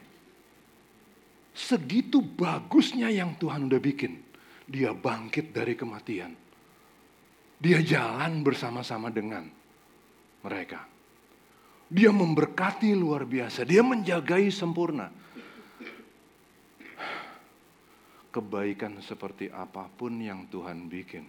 Segitu 1.53 2.19
bagusnya 2.25 3.13
yang 3.13 3.39
Tuhan 3.39 3.71
udah 3.71 3.81
bikin 3.81 4.27
dia 4.67 4.91
bangkit 4.91 5.55
dari 5.55 5.79
kematian. 5.79 6.35
Dia 7.57 7.81
jalan 7.81 8.43
bersama-sama 8.43 9.09
dengan 9.09 9.47
mereka. 10.43 10.85
Dia 11.87 12.11
memberkati 12.11 12.91
luar 12.99 13.25
biasa, 13.25 13.63
dia 13.63 13.81
menjagai 13.81 14.51
sempurna. 14.51 15.09
Kebaikan 18.37 19.01
seperti 19.01 19.49
apa 19.49 19.89
pun 19.89 20.21
yang 20.21 20.45
Tuhan 20.53 20.93
bikin. 20.93 21.25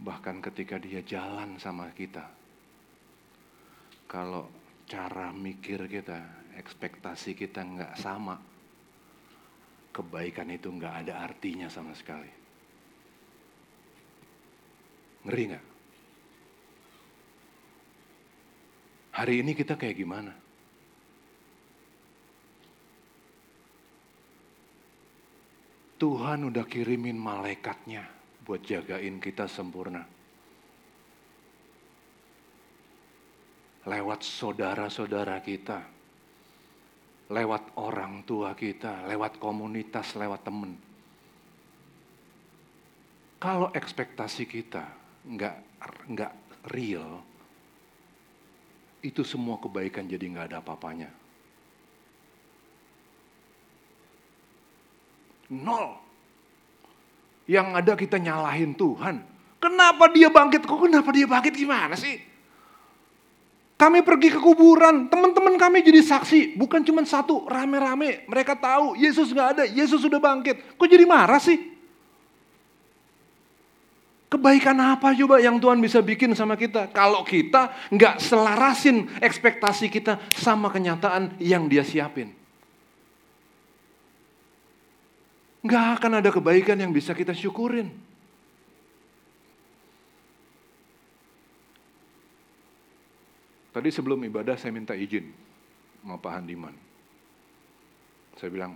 Bahkan 0.00 0.40
ketika 0.40 0.80
dia 0.80 1.04
jalan 1.04 1.60
sama 1.60 1.92
kita. 1.92 2.24
Kalau 4.08 4.48
cara 4.88 5.28
mikir 5.28 5.84
kita, 5.92 6.24
ekspektasi 6.56 7.36
kita 7.36 7.60
nggak 7.60 8.00
sama 8.00 8.40
kebaikan 9.92 10.48
itu 10.56 10.72
nggak 10.72 11.04
ada 11.04 11.20
artinya 11.20 11.68
sama 11.68 11.92
sekali. 11.92 12.32
Ngeri 15.28 15.44
nggak? 15.52 15.64
Hari 19.20 19.34
ini 19.44 19.52
kita 19.52 19.76
kayak 19.76 20.00
gimana? 20.00 20.32
Tuhan 26.00 26.48
udah 26.48 26.64
kirimin 26.64 27.20
malaikatnya 27.20 28.08
buat 28.40 28.64
jagain 28.64 29.20
kita 29.20 29.44
sempurna. 29.44 30.00
Lewat 33.84 34.24
saudara-saudara 34.24 35.44
kita, 35.44 35.84
lewat 37.28 37.76
orang 37.76 38.24
tua 38.24 38.56
kita, 38.56 39.04
lewat 39.12 39.36
komunitas, 39.36 40.16
lewat 40.16 40.40
temen. 40.40 40.72
Kalau 43.36 43.68
ekspektasi 43.68 44.48
kita 44.48 44.84
nggak 45.28 45.56
nggak 46.16 46.32
real, 46.72 47.20
itu 49.04 49.20
semua 49.20 49.60
kebaikan 49.60 50.08
jadi 50.08 50.24
nggak 50.32 50.48
ada 50.48 50.58
apa-apanya. 50.64 51.19
Nol. 55.50 55.98
Yang 57.50 57.66
ada 57.74 57.92
kita 57.98 58.16
nyalahin 58.22 58.72
Tuhan. 58.78 59.26
Kenapa 59.60 60.08
dia 60.08 60.30
bangkit? 60.30 60.64
Kok 60.64 60.88
kenapa 60.88 61.10
dia 61.12 61.26
bangkit 61.26 61.52
gimana 61.52 61.98
sih? 61.98 62.30
Kami 63.80 64.04
pergi 64.04 64.28
ke 64.28 64.40
kuburan, 64.40 65.08
teman-teman 65.08 65.56
kami 65.56 65.80
jadi 65.80 66.04
saksi. 66.04 66.56
Bukan 66.56 66.84
cuma 66.84 67.00
satu, 67.04 67.48
rame-rame. 67.48 68.28
Mereka 68.28 68.56
tahu 68.60 68.92
Yesus 68.92 69.32
nggak 69.32 69.48
ada, 69.56 69.64
Yesus 69.64 70.04
sudah 70.04 70.20
bangkit. 70.20 70.76
Kok 70.76 70.84
jadi 70.88 71.08
marah 71.08 71.40
sih? 71.40 71.56
Kebaikan 74.30 74.78
apa 74.78 75.10
coba 75.16 75.42
yang 75.42 75.58
Tuhan 75.58 75.80
bisa 75.82 75.98
bikin 76.04 76.36
sama 76.38 76.54
kita? 76.54 76.92
Kalau 76.94 77.26
kita 77.26 77.72
nggak 77.90 78.22
selarasin 78.22 79.10
ekspektasi 79.18 79.90
kita 79.90 80.22
sama 80.30 80.70
kenyataan 80.70 81.34
yang 81.42 81.66
dia 81.66 81.82
siapin. 81.82 82.39
Nggak 85.60 85.84
akan 86.00 86.12
ada 86.24 86.30
kebaikan 86.32 86.80
yang 86.80 86.92
bisa 86.92 87.12
kita 87.12 87.36
syukurin. 87.36 87.92
Tadi 93.70 93.88
sebelum 93.92 94.24
ibadah 94.26 94.58
saya 94.58 94.74
minta 94.74 94.96
izin 94.96 95.30
sama 96.02 96.18
Pak 96.18 96.32
Handiman. 96.32 96.74
Saya 98.40 98.50
bilang, 98.50 98.72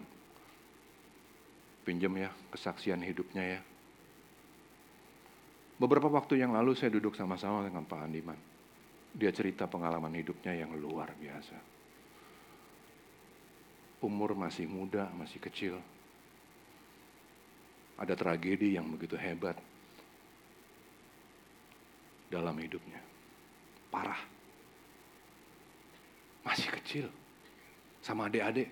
pinjam 1.82 2.12
ya 2.14 2.30
kesaksian 2.52 3.00
hidupnya 3.00 3.58
ya. 3.58 3.60
Beberapa 5.80 6.06
waktu 6.06 6.38
yang 6.38 6.54
lalu 6.54 6.78
saya 6.78 6.94
duduk 6.94 7.18
sama-sama 7.18 7.66
dengan 7.66 7.82
Pak 7.82 8.00
Handiman. 8.06 8.38
Dia 9.14 9.34
cerita 9.34 9.66
pengalaman 9.66 10.14
hidupnya 10.14 10.54
yang 10.54 10.70
luar 10.78 11.10
biasa. 11.18 11.58
Umur 14.04 14.36
masih 14.38 14.68
muda, 14.68 15.10
masih 15.16 15.42
kecil. 15.42 15.80
Ada 17.94 18.18
tragedi 18.18 18.74
yang 18.74 18.90
begitu 18.90 19.14
hebat 19.14 19.54
dalam 22.26 22.58
hidupnya. 22.58 22.98
Parah. 23.94 24.18
Masih 26.42 26.68
kecil. 26.74 27.06
Sama 28.02 28.26
adik-adik. 28.26 28.68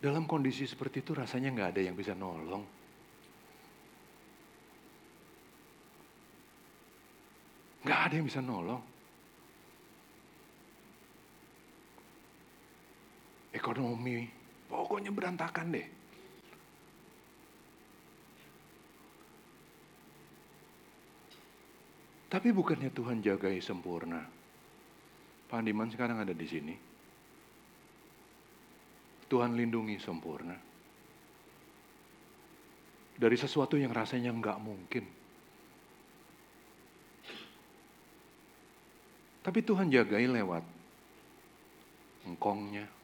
Dalam 0.00 0.24
kondisi 0.26 0.64
seperti 0.66 1.04
itu 1.04 1.12
rasanya 1.12 1.52
nggak 1.54 1.70
ada 1.76 1.80
yang 1.84 1.94
bisa 1.94 2.16
nolong. 2.16 2.64
Nggak 7.84 8.00
ada 8.08 8.14
yang 8.18 8.26
bisa 8.26 8.40
nolong. 8.40 8.82
Ekonomi, 13.52 14.39
pokoknya 14.90 15.14
berantakan 15.14 15.70
deh. 15.70 15.86
Tapi 22.26 22.50
bukannya 22.50 22.90
Tuhan 22.90 23.22
jagai 23.22 23.62
sempurna. 23.62 24.18
Pak 25.46 25.62
Andiman 25.62 25.94
sekarang 25.94 26.18
ada 26.18 26.34
di 26.34 26.42
sini. 26.42 26.74
Tuhan 29.30 29.54
lindungi 29.54 29.94
sempurna. 30.02 30.58
Dari 33.14 33.36
sesuatu 33.38 33.78
yang 33.78 33.94
rasanya 33.94 34.34
nggak 34.34 34.58
mungkin. 34.58 35.04
Tapi 39.46 39.58
Tuhan 39.62 39.86
jagai 39.86 40.26
lewat 40.26 40.66
engkongnya 42.26 42.99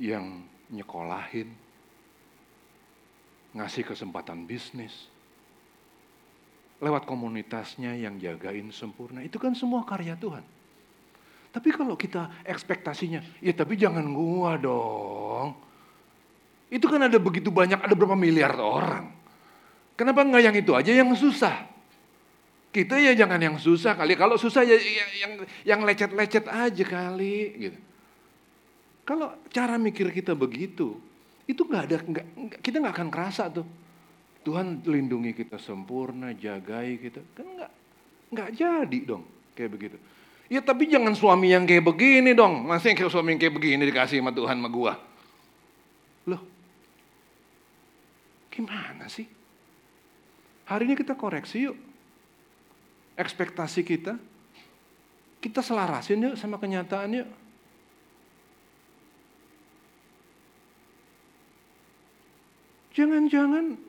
yang 0.00 0.40
nyekolahin, 0.72 1.52
ngasih 3.52 3.84
kesempatan 3.84 4.48
bisnis, 4.48 5.12
lewat 6.80 7.04
komunitasnya 7.04 7.92
yang 8.00 8.16
jagain 8.16 8.72
sempurna. 8.72 9.20
Itu 9.20 9.36
kan 9.36 9.52
semua 9.52 9.84
karya 9.84 10.16
Tuhan. 10.16 10.40
Tapi 11.50 11.68
kalau 11.76 11.98
kita 12.00 12.46
ekspektasinya, 12.48 13.20
ya 13.44 13.52
tapi 13.52 13.76
jangan 13.76 14.08
gua 14.16 14.56
dong. 14.56 15.52
Itu 16.72 16.86
kan 16.88 17.04
ada 17.04 17.18
begitu 17.20 17.52
banyak, 17.52 17.82
ada 17.82 17.92
berapa 17.92 18.16
miliar 18.16 18.56
orang. 18.56 19.12
Kenapa 19.98 20.24
enggak 20.24 20.42
yang 20.48 20.56
itu 20.56 20.72
aja 20.72 20.94
yang 20.94 21.10
susah? 21.12 21.68
Kita 22.70 22.96
ya 23.02 23.12
jangan 23.18 23.42
yang 23.42 23.58
susah 23.58 23.98
kali. 23.98 24.14
Kalau 24.14 24.38
susah 24.38 24.62
ya 24.62 24.78
yang 24.78 25.42
yang 25.66 25.80
lecet-lecet 25.82 26.46
aja 26.46 26.84
kali 26.86 27.36
gitu. 27.58 27.89
Kalau 29.10 29.34
cara 29.50 29.74
mikir 29.74 30.06
kita 30.14 30.38
begitu, 30.38 30.94
itu 31.50 31.66
nggak 31.66 31.82
ada 31.82 31.96
nggak, 31.98 32.26
kita 32.62 32.78
nggak 32.78 32.94
akan 32.94 33.10
kerasa 33.10 33.50
tuh. 33.50 33.66
Tuhan 34.46 34.86
lindungi 34.86 35.34
kita 35.34 35.58
sempurna, 35.58 36.30
jagai 36.30 36.94
kita. 37.02 37.18
Kan 37.34 37.58
nggak 37.58 37.72
nggak 38.30 38.50
jadi 38.54 38.98
dong 39.02 39.26
kayak 39.58 39.70
begitu. 39.74 39.96
Ya 40.46 40.62
tapi 40.62 40.86
jangan 40.86 41.18
suami 41.18 41.50
yang 41.50 41.66
kayak 41.66 41.82
begini 41.82 42.38
dong. 42.38 42.70
Masih 42.70 42.94
kayak 42.94 43.10
suami 43.10 43.34
yang 43.34 43.42
kayak 43.42 43.54
begini 43.58 43.82
dikasih 43.90 44.22
sama 44.22 44.30
Tuhan 44.30 44.62
sama 44.62 44.70
gua. 44.70 44.94
Loh, 46.30 46.42
gimana 48.54 49.10
sih? 49.10 49.26
Hari 50.70 50.86
ini 50.86 50.94
kita 50.94 51.18
koreksi 51.18 51.66
yuk 51.66 51.74
ekspektasi 53.18 53.82
kita, 53.82 54.14
kita 55.42 55.66
selarasin 55.66 56.30
yuk 56.30 56.38
sama 56.38 56.62
kenyataan 56.62 57.26
yuk. 57.26 57.49
Jangan-jangan 63.00 63.80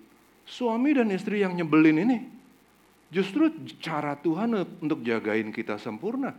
suami 0.47 0.95
dan 0.95 1.12
istri 1.12 1.43
yang 1.43 1.52
nyebelin 1.52 2.00
ini 2.08 2.17
justru 3.12 3.52
cara 3.84 4.15
Tuhan 4.15 4.56
untuk 4.80 5.04
jagain 5.04 5.52
kita 5.52 5.76
sempurna. 5.76 6.32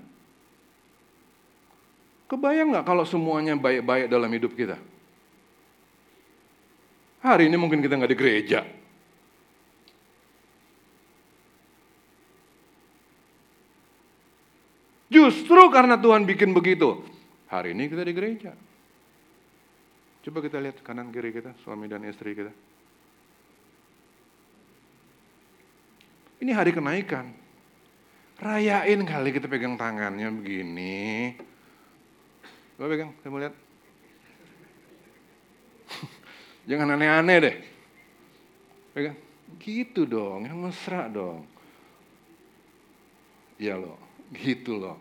Kebayang 2.32 2.72
nggak 2.72 2.88
kalau 2.88 3.04
semuanya 3.04 3.52
baik-baik 3.60 4.08
dalam 4.08 4.32
hidup 4.32 4.56
kita? 4.56 4.80
Hari 7.20 7.52
ini 7.52 7.60
mungkin 7.60 7.84
kita 7.84 8.00
nggak 8.00 8.12
di 8.16 8.18
gereja, 8.18 8.64
Justru 15.12 15.68
karena 15.68 16.00
Tuhan 16.00 16.24
bikin 16.24 16.56
begitu. 16.56 17.04
Hari 17.52 17.76
ini 17.76 17.84
kita 17.92 18.00
di 18.00 18.16
gereja. 18.16 18.56
Coba 20.22 20.38
kita 20.38 20.62
lihat 20.62 20.78
kanan 20.86 21.10
kiri 21.10 21.34
kita, 21.34 21.50
suami 21.66 21.90
dan 21.90 22.06
istri 22.06 22.38
kita. 22.38 22.54
Ini 26.38 26.50
hari 26.54 26.70
kenaikan. 26.70 27.26
Rayain 28.38 29.02
kali 29.06 29.30
kita 29.34 29.50
pegang 29.50 29.74
tangannya 29.74 30.30
begini. 30.30 31.34
Coba 32.78 32.86
pegang, 32.90 33.10
saya 33.18 33.30
mau 33.30 33.42
lihat. 33.42 33.54
Jangan 36.70 36.94
aneh-aneh 36.98 37.36
deh. 37.42 37.56
Pegang. 38.94 39.18
Gitu 39.58 40.06
dong, 40.06 40.46
yang 40.46 40.58
mesra 40.58 41.10
dong. 41.10 41.46
Iya 43.58 43.78
loh. 43.78 43.98
Gitu 44.34 44.78
loh. 44.78 44.98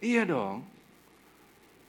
Iya 0.00 0.24
dong. 0.24 0.79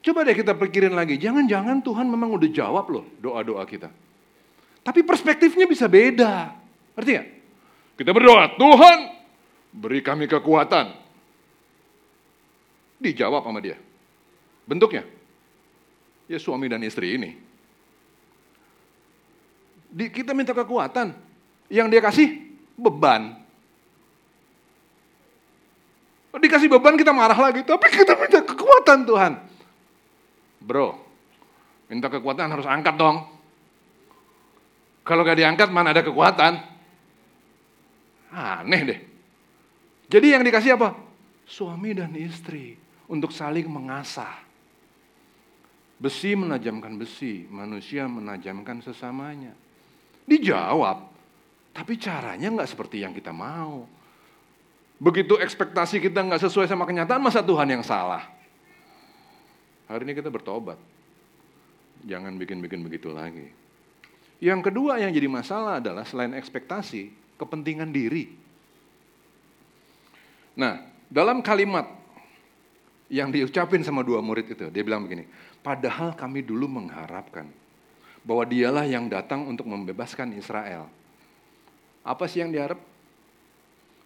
Coba 0.01 0.25
deh 0.25 0.33
kita 0.33 0.57
pikirin 0.57 0.97
lagi. 0.97 1.21
Jangan-jangan 1.21 1.85
Tuhan 1.85 2.09
memang 2.09 2.33
udah 2.33 2.49
jawab 2.49 2.85
loh 2.89 3.05
doa-doa 3.21 3.61
kita. 3.69 3.89
Tapi 4.81 5.05
perspektifnya 5.05 5.69
bisa 5.69 5.85
beda. 5.85 6.57
Artinya, 6.97 7.21
ya? 7.21 7.23
Kita 8.01 8.09
berdoa, 8.09 8.57
Tuhan 8.57 8.97
beri 9.69 10.01
kami 10.01 10.25
kekuatan. 10.25 10.97
Dijawab 12.97 13.45
sama 13.45 13.61
dia. 13.61 13.77
Bentuknya, 14.65 15.05
ya 16.25 16.37
suami 16.41 16.65
dan 16.65 16.81
istri 16.81 17.13
ini. 17.17 17.37
Di, 19.85 20.09
kita 20.09 20.33
minta 20.33 20.57
kekuatan. 20.57 21.13
Yang 21.69 21.87
dia 21.93 22.01
kasih 22.01 22.27
beban. 22.73 23.37
Dikasih 26.41 26.73
beban 26.73 26.97
kita 26.97 27.13
marah 27.13 27.37
lagi, 27.37 27.61
tapi 27.61 27.85
kita 27.93 28.17
minta 28.17 28.41
kekuatan 28.41 29.05
Tuhan. 29.05 29.50
Bro, 30.61 30.93
minta 31.89 32.07
kekuatan 32.07 32.53
harus 32.53 32.69
angkat 32.69 32.93
dong. 32.93 33.25
Kalau 35.01 35.25
gak 35.25 35.41
diangkat 35.41 35.73
mana 35.73 35.89
ada 35.89 36.05
kekuatan? 36.05 36.61
Aneh 38.31 38.81
deh. 38.85 38.99
Jadi 40.07 40.27
yang 40.37 40.45
dikasih 40.45 40.77
apa? 40.77 40.93
Suami 41.49 41.97
dan 41.97 42.13
istri 42.15 42.77
untuk 43.09 43.33
saling 43.33 43.65
mengasah. 43.65 44.39
Besi 46.01 46.33
menajamkan 46.33 46.97
besi, 46.97 47.45
manusia 47.49 48.05
menajamkan 48.09 48.81
sesamanya. 48.81 49.53
Dijawab, 50.25 51.11
tapi 51.75 51.97
caranya 51.97 52.49
nggak 52.49 52.69
seperti 52.69 53.03
yang 53.03 53.13
kita 53.13 53.29
mau. 53.29 53.85
Begitu 55.01 55.37
ekspektasi 55.37 55.97
kita 55.97 56.21
nggak 56.21 56.41
sesuai 56.45 56.69
sama 56.69 56.85
kenyataan, 56.85 57.21
masa 57.21 57.41
Tuhan 57.41 57.69
yang 57.69 57.83
salah? 57.85 58.40
Hari 59.91 60.07
ini 60.07 60.15
kita 60.15 60.31
bertobat. 60.31 60.79
Jangan 62.07 62.39
bikin-bikin 62.39 62.79
begitu 62.79 63.11
lagi. 63.11 63.51
Yang 64.39 64.71
kedua 64.71 65.03
yang 65.03 65.11
jadi 65.11 65.27
masalah 65.27 65.83
adalah 65.83 66.07
selain 66.07 66.31
ekspektasi, 66.31 67.11
kepentingan 67.35 67.91
diri. 67.91 68.31
Nah, 70.55 70.79
dalam 71.11 71.43
kalimat 71.43 71.91
yang 73.11 73.35
diucapin 73.35 73.83
sama 73.83 73.99
dua 73.99 74.23
murid 74.23 74.55
itu, 74.55 74.71
dia 74.71 74.79
bilang 74.79 75.03
begini, 75.03 75.27
padahal 75.59 76.15
kami 76.15 76.39
dulu 76.39 76.71
mengharapkan 76.71 77.51
bahwa 78.23 78.47
dialah 78.47 78.87
yang 78.87 79.11
datang 79.11 79.43
untuk 79.43 79.67
membebaskan 79.67 80.31
Israel. 80.39 80.87
Apa 82.07 82.31
sih 82.31 82.39
yang 82.39 82.55
diharap? 82.55 82.79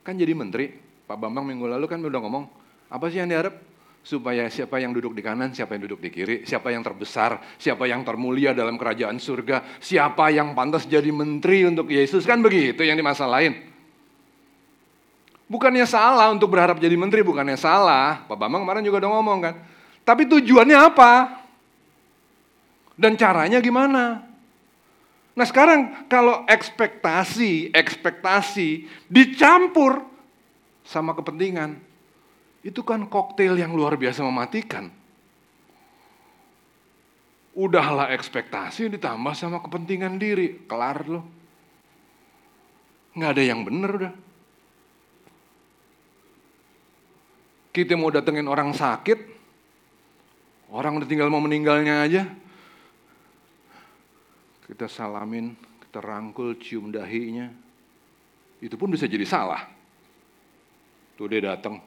Kan 0.02 0.17
jadi 0.17 0.34
menteri, 0.34 0.74
Pak 1.06 1.15
Bambang 1.21 1.45
minggu 1.45 1.69
lalu 1.69 1.86
kan 1.86 2.02
udah 2.02 2.19
ngomong, 2.26 2.50
apa 2.89 3.06
sih 3.13 3.21
yang 3.21 3.30
diharap? 3.30 3.74
Supaya 4.06 4.46
siapa 4.54 4.78
yang 4.78 4.94
duduk 4.94 5.18
di 5.18 5.26
kanan, 5.26 5.50
siapa 5.50 5.74
yang 5.74 5.89
duduk 5.89 5.98
di 5.98 6.13
kiri, 6.13 6.36
siapa 6.46 6.70
yang 6.70 6.86
terbesar, 6.86 7.41
siapa 7.58 7.89
yang 7.89 8.06
termulia 8.06 8.54
dalam 8.54 8.78
kerajaan 8.78 9.18
surga, 9.18 9.82
siapa 9.82 10.30
yang 10.30 10.54
pantas 10.54 10.86
jadi 10.86 11.10
menteri 11.10 11.65
untuk 11.65 11.89
Yesus, 11.89 12.22
kan 12.22 12.38
begitu 12.46 12.86
yang 12.86 12.94
dimasalahin. 13.02 13.65
Bukannya 15.50 15.89
salah 15.89 16.30
untuk 16.30 16.54
berharap 16.54 16.78
jadi 16.78 16.94
menteri, 16.94 17.26
bukannya 17.26 17.58
salah. 17.58 18.22
Pak 18.30 18.38
Bambang 18.38 18.62
kemarin 18.62 18.86
juga 18.86 19.02
udah 19.02 19.12
ngomong 19.18 19.39
kan. 19.41 19.56
Tapi 20.06 20.30
tujuannya 20.30 20.78
apa? 20.78 21.41
Dan 22.94 23.18
caranya 23.18 23.58
gimana? 23.58 24.22
Nah 25.34 25.46
sekarang 25.50 26.06
kalau 26.06 26.46
ekspektasi, 26.46 27.74
ekspektasi 27.74 28.86
dicampur 29.10 30.06
sama 30.86 31.18
kepentingan, 31.18 31.82
itu 32.65 32.82
kan 32.82 33.06
koktail 33.06 33.54
yang 33.54 33.78
luar 33.78 33.93
biasa 33.93 34.25
mematikan. 34.25 34.89
Udahlah 37.54 38.10
ekspektasi 38.10 38.89
ditambah 38.97 39.38
sama 39.38 39.62
kepentingan 39.62 40.17
diri. 40.17 40.65
Kelar 40.65 41.06
loh. 41.06 41.23
Nggak 43.13 43.32
ada 43.38 43.43
yang 43.45 43.62
bener 43.62 43.91
udah. 43.93 44.13
Kita 47.69 47.93
mau 47.93 48.10
datengin 48.10 48.47
orang 48.49 48.71
sakit, 48.71 49.19
orang 50.73 50.97
udah 50.99 51.08
tinggal 51.08 51.30
mau 51.30 51.43
meninggalnya 51.43 52.08
aja. 52.08 52.23
Kita 54.65 54.89
salamin, 54.89 55.54
kita 55.86 55.99
rangkul, 56.01 56.58
cium 56.58 56.89
dahinya. 56.89 57.51
Itu 58.63 58.80
pun 58.80 58.89
bisa 58.89 59.06
jadi 59.06 59.28
salah. 59.28 59.67
Tuh 61.19 61.28
dia 61.28 61.43
datang, 61.51 61.80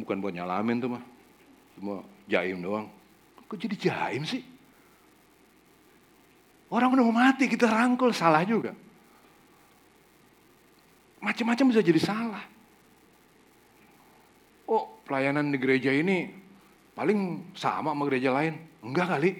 Bukan 0.00 0.20
buat 0.22 0.32
nyalamin 0.32 0.80
tuh 0.80 0.90
mah. 0.96 1.04
Cuma 1.76 2.04
jaim 2.28 2.60
doang. 2.60 2.86
Kok 3.48 3.58
jadi 3.60 3.76
jaim 3.76 4.24
sih? 4.24 4.40
Orang 6.72 6.96
udah 6.96 7.04
mau 7.04 7.12
mati, 7.12 7.52
kita 7.52 7.68
rangkul, 7.68 8.16
salah 8.16 8.48
juga. 8.48 8.72
Macam-macam 11.20 11.68
bisa 11.68 11.84
jadi 11.84 12.00
salah. 12.00 12.44
Oh, 14.64 14.88
pelayanan 15.04 15.52
di 15.52 15.60
gereja 15.60 15.92
ini 15.92 16.32
paling 16.96 17.52
sama 17.52 17.92
sama 17.92 18.02
gereja 18.08 18.32
lain. 18.32 18.56
Enggak 18.80 19.06
kali. 19.12 19.30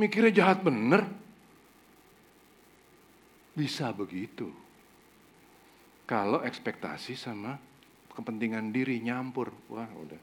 Mikirnya 0.00 0.32
jahat 0.32 0.64
bener. 0.64 1.04
Bisa 3.52 3.92
begitu. 3.92 4.48
Kalau 6.08 6.40
ekspektasi 6.40 7.12
sama 7.14 7.60
kepentingan 8.12 8.70
diri 8.70 9.00
nyampur. 9.00 9.48
Wah, 9.72 9.88
udah. 9.88 10.20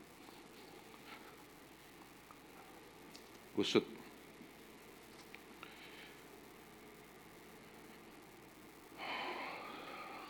Kusut. 3.58 3.86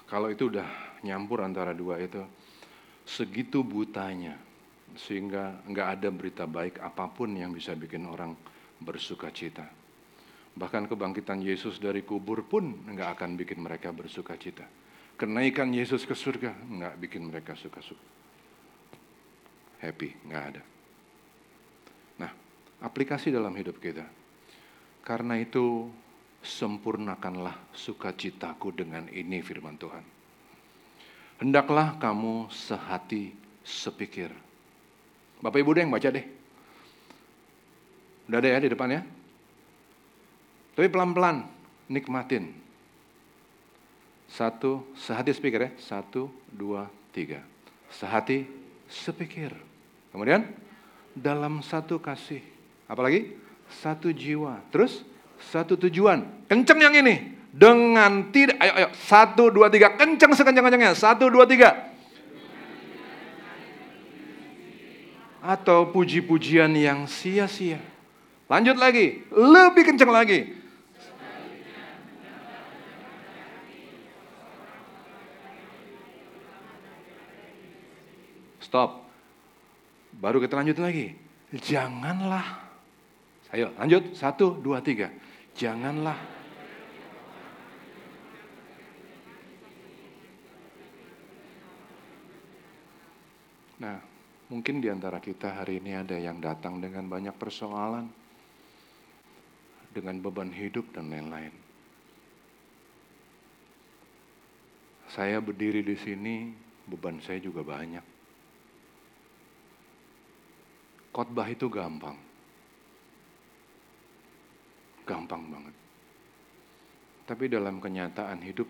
Kalau 0.10 0.34
itu 0.34 0.50
udah 0.50 0.66
nyampur 1.06 1.46
antara 1.46 1.70
dua 1.78 2.02
itu, 2.02 2.26
segitu 3.06 3.62
butanya, 3.62 4.34
sehingga 4.98 5.62
nggak 5.70 5.88
ada 6.02 6.10
berita 6.10 6.50
baik 6.50 6.82
apa 6.82 7.06
pun 7.14 7.38
yang 7.38 7.54
bisa 7.54 7.78
bikin 7.78 8.10
orang 8.10 8.34
bersuka 8.82 9.30
cita. 9.30 9.70
Bahkan 10.58 10.90
kebangkitan 10.90 11.46
Yesus 11.46 11.78
dari 11.78 12.02
kubur 12.02 12.42
pun 12.42 12.90
nggak 12.90 13.22
akan 13.22 13.38
bikin 13.38 13.62
mereka 13.62 13.94
bersuka 13.94 14.34
cita 14.34 14.66
kenaikan 15.20 15.76
Yesus 15.76 16.08
ke 16.08 16.16
surga 16.16 16.56
nggak 16.56 16.96
bikin 17.04 17.28
mereka 17.28 17.52
suka-suka. 17.60 18.08
Happy, 19.84 20.16
nggak 20.24 20.44
ada. 20.56 20.64
Nah, 22.24 22.32
aplikasi 22.80 23.28
dalam 23.28 23.52
hidup 23.60 23.84
kita. 23.84 24.08
Karena 25.04 25.36
itu 25.36 25.92
sempurnakanlah 26.40 27.76
sukacitaku 27.76 28.72
dengan 28.72 29.12
ini 29.12 29.44
firman 29.44 29.76
Tuhan. 29.76 30.04
Hendaklah 31.40 32.00
kamu 32.00 32.52
sehati 32.52 33.32
sepikir. 33.64 34.32
Bapak 35.40 35.60
Ibu 35.64 35.72
deh 35.76 35.82
yang 35.88 35.92
baca 35.96 36.12
deh. 36.12 36.26
Udah 38.28 38.40
ada 38.44 38.50
ya 38.52 38.60
di 38.60 38.70
depan 38.72 38.92
ya. 38.92 39.02
Tapi 40.76 40.88
pelan-pelan 40.92 41.48
nikmatin 41.88 42.52
satu, 44.30 44.86
sehati 44.94 45.34
sepikir 45.34 45.60
ya. 45.66 45.72
Satu, 45.82 46.30
dua, 46.54 46.86
tiga. 47.10 47.42
Sehati 47.90 48.46
sepikir. 48.86 49.50
Kemudian, 50.14 50.46
dalam 51.18 51.66
satu 51.66 51.98
kasih. 51.98 52.46
Apalagi? 52.86 53.34
Satu 53.82 54.14
jiwa. 54.14 54.62
Terus, 54.70 55.02
satu 55.50 55.74
tujuan. 55.78 56.46
Kenceng 56.46 56.78
yang 56.78 56.94
ini. 56.94 57.38
Dengan 57.50 58.30
tidak, 58.30 58.62
ayo, 58.62 58.74
ayo. 58.78 58.90
Satu, 58.94 59.50
dua, 59.50 59.74
tiga. 59.74 59.98
Kenceng 59.98 60.38
sekenceng-kencengnya. 60.38 60.94
Satu, 60.94 61.34
dua, 61.34 61.50
tiga. 61.50 61.90
Atau 65.42 65.90
puji-pujian 65.90 66.70
yang 66.78 67.10
sia-sia. 67.10 67.82
Lanjut 68.46 68.78
lagi. 68.78 69.26
Lebih 69.34 69.90
kenceng 69.90 70.14
lagi 70.14 70.59
Stop. 78.70 79.02
Baru 80.14 80.38
kita 80.38 80.62
lanjutin 80.62 80.86
lagi. 80.86 81.08
Janganlah. 81.50 82.70
Ayo 83.50 83.74
lanjut. 83.82 84.14
Satu, 84.14 84.62
dua, 84.62 84.78
tiga. 84.78 85.10
Janganlah. 85.58 86.14
Nah, 93.82 93.98
mungkin 94.54 94.86
di 94.86 94.94
antara 94.94 95.18
kita 95.18 95.66
hari 95.66 95.82
ini 95.82 95.98
ada 95.98 96.14
yang 96.14 96.38
datang 96.38 96.78
dengan 96.78 97.10
banyak 97.10 97.34
persoalan, 97.42 98.06
dengan 99.90 100.22
beban 100.22 100.54
hidup 100.54 100.94
dan 100.94 101.10
lain-lain. 101.10 101.56
Saya 105.10 105.42
berdiri 105.42 105.82
di 105.82 105.98
sini, 105.98 106.54
beban 106.86 107.18
saya 107.18 107.42
juga 107.42 107.66
banyak. 107.66 108.19
Khotbah 111.20 111.52
itu 111.52 111.68
gampang. 111.68 112.16
Gampang 115.04 115.44
banget. 115.52 115.76
Tapi 117.28 117.52
dalam 117.52 117.84
kenyataan 117.84 118.40
hidup, 118.40 118.64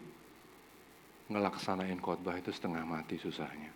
ngelaksanain 1.30 2.02
khotbah 2.02 2.42
itu 2.42 2.50
setengah 2.50 2.82
mati 2.90 3.22
susahnya. 3.22 3.70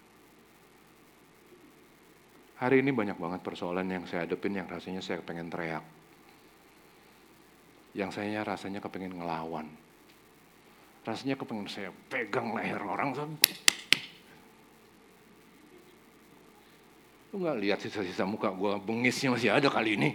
Hari 2.66 2.82
ini 2.82 2.90
banyak 2.90 3.14
banget 3.14 3.46
persoalan 3.46 3.86
yang 3.94 4.10
saya 4.10 4.26
hadepin 4.26 4.58
yang 4.58 4.66
rasanya 4.66 5.06
saya 5.06 5.22
pengen 5.22 5.54
teriak. 5.54 5.86
Yang 7.94 8.26
saya 8.26 8.42
rasanya 8.42 8.82
kepengen 8.82 9.22
ngelawan. 9.22 9.70
Rasanya 11.06 11.38
kepengen 11.38 11.70
saya 11.70 11.94
pegang 12.10 12.58
leher 12.58 12.82
orang. 12.82 13.38
Lu 17.34 17.42
nggak 17.42 17.58
lihat 17.66 17.80
sisa-sisa 17.82 18.30
muka 18.30 18.54
gue 18.54 18.78
bengisnya 18.86 19.34
masih 19.34 19.50
ada 19.50 19.66
kali 19.74 19.98
ini. 19.98 20.14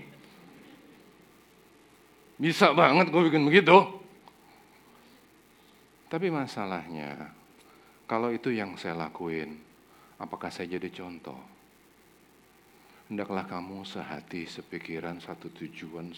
Bisa 2.39 2.71
banget 2.71 3.11
gue 3.11 3.23
bikin 3.27 3.43
begitu. 3.43 3.75
Tapi 6.07 6.31
masalahnya, 6.31 7.35
kalau 8.07 8.31
itu 8.31 8.55
yang 8.55 8.79
saya 8.79 8.95
lakuin, 8.95 9.59
apakah 10.23 10.49
saya 10.49 10.79
jadi 10.79 10.89
contoh? 10.95 11.37
Hendaklah 13.11 13.45
kamu 13.51 13.83
sehati, 13.83 14.47
sepikiran, 14.47 15.19
satu 15.19 15.51
tujuan 15.51 16.15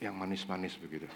yang 0.00 0.16
manis-manis 0.16 0.80
begitu. 0.80 1.06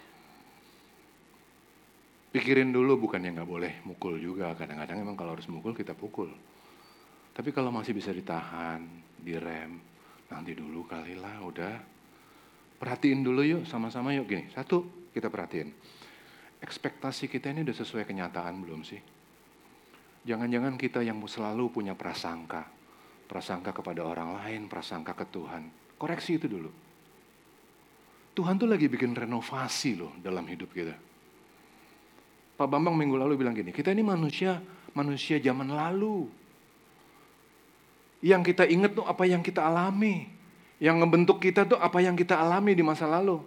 Pikirin 2.28 2.68
dulu 2.68 3.08
bukan 3.08 3.24
yang 3.24 3.40
nggak 3.40 3.48
boleh 3.48 3.72
mukul 3.88 4.20
juga. 4.20 4.52
Kadang-kadang 4.52 5.00
emang 5.00 5.16
kalau 5.16 5.32
harus 5.32 5.48
mukul 5.48 5.72
kita 5.72 5.96
pukul. 5.96 6.28
Tapi 7.38 7.54
kalau 7.54 7.70
masih 7.70 7.94
bisa 7.94 8.10
ditahan, 8.10 8.82
direm, 9.22 9.78
nanti 10.26 10.58
dulu 10.58 10.82
kali 10.90 11.14
lah 11.14 11.38
udah. 11.46 11.78
Perhatiin 12.82 13.22
dulu 13.22 13.46
yuk 13.46 13.62
sama-sama 13.62 14.10
yuk 14.10 14.26
gini. 14.26 14.50
Satu 14.50 15.06
kita 15.14 15.30
perhatiin. 15.30 15.70
Ekspektasi 16.58 17.30
kita 17.30 17.54
ini 17.54 17.62
udah 17.62 17.76
sesuai 17.78 18.10
kenyataan 18.10 18.58
belum 18.58 18.82
sih? 18.82 18.98
Jangan-jangan 20.26 20.74
kita 20.74 21.06
yang 21.06 21.22
selalu 21.30 21.70
punya 21.70 21.94
prasangka. 21.94 22.66
Prasangka 23.30 23.70
kepada 23.70 24.02
orang 24.02 24.34
lain, 24.42 24.66
prasangka 24.66 25.14
ke 25.14 25.30
Tuhan. 25.30 25.94
Koreksi 25.94 26.42
itu 26.42 26.50
dulu. 26.50 26.70
Tuhan 28.34 28.58
tuh 28.58 28.66
lagi 28.66 28.90
bikin 28.90 29.14
renovasi 29.14 29.94
loh 29.94 30.10
dalam 30.18 30.42
hidup 30.50 30.74
kita. 30.74 30.94
Pak 32.58 32.66
Bambang 32.66 32.98
minggu 32.98 33.14
lalu 33.14 33.38
bilang 33.38 33.54
gini, 33.54 33.70
kita 33.70 33.94
ini 33.94 34.02
manusia, 34.02 34.58
manusia 34.90 35.38
zaman 35.38 35.70
lalu. 35.70 36.26
Yang 38.18 38.54
kita 38.54 38.64
ingat 38.66 38.98
tuh 38.98 39.06
apa 39.06 39.24
yang 39.24 39.42
kita 39.42 39.62
alami. 39.62 40.26
Yang 40.78 40.96
ngebentuk 41.02 41.38
kita 41.42 41.66
tuh 41.66 41.78
apa 41.78 41.98
yang 42.02 42.14
kita 42.14 42.38
alami 42.38 42.74
di 42.74 42.82
masa 42.82 43.06
lalu. 43.06 43.42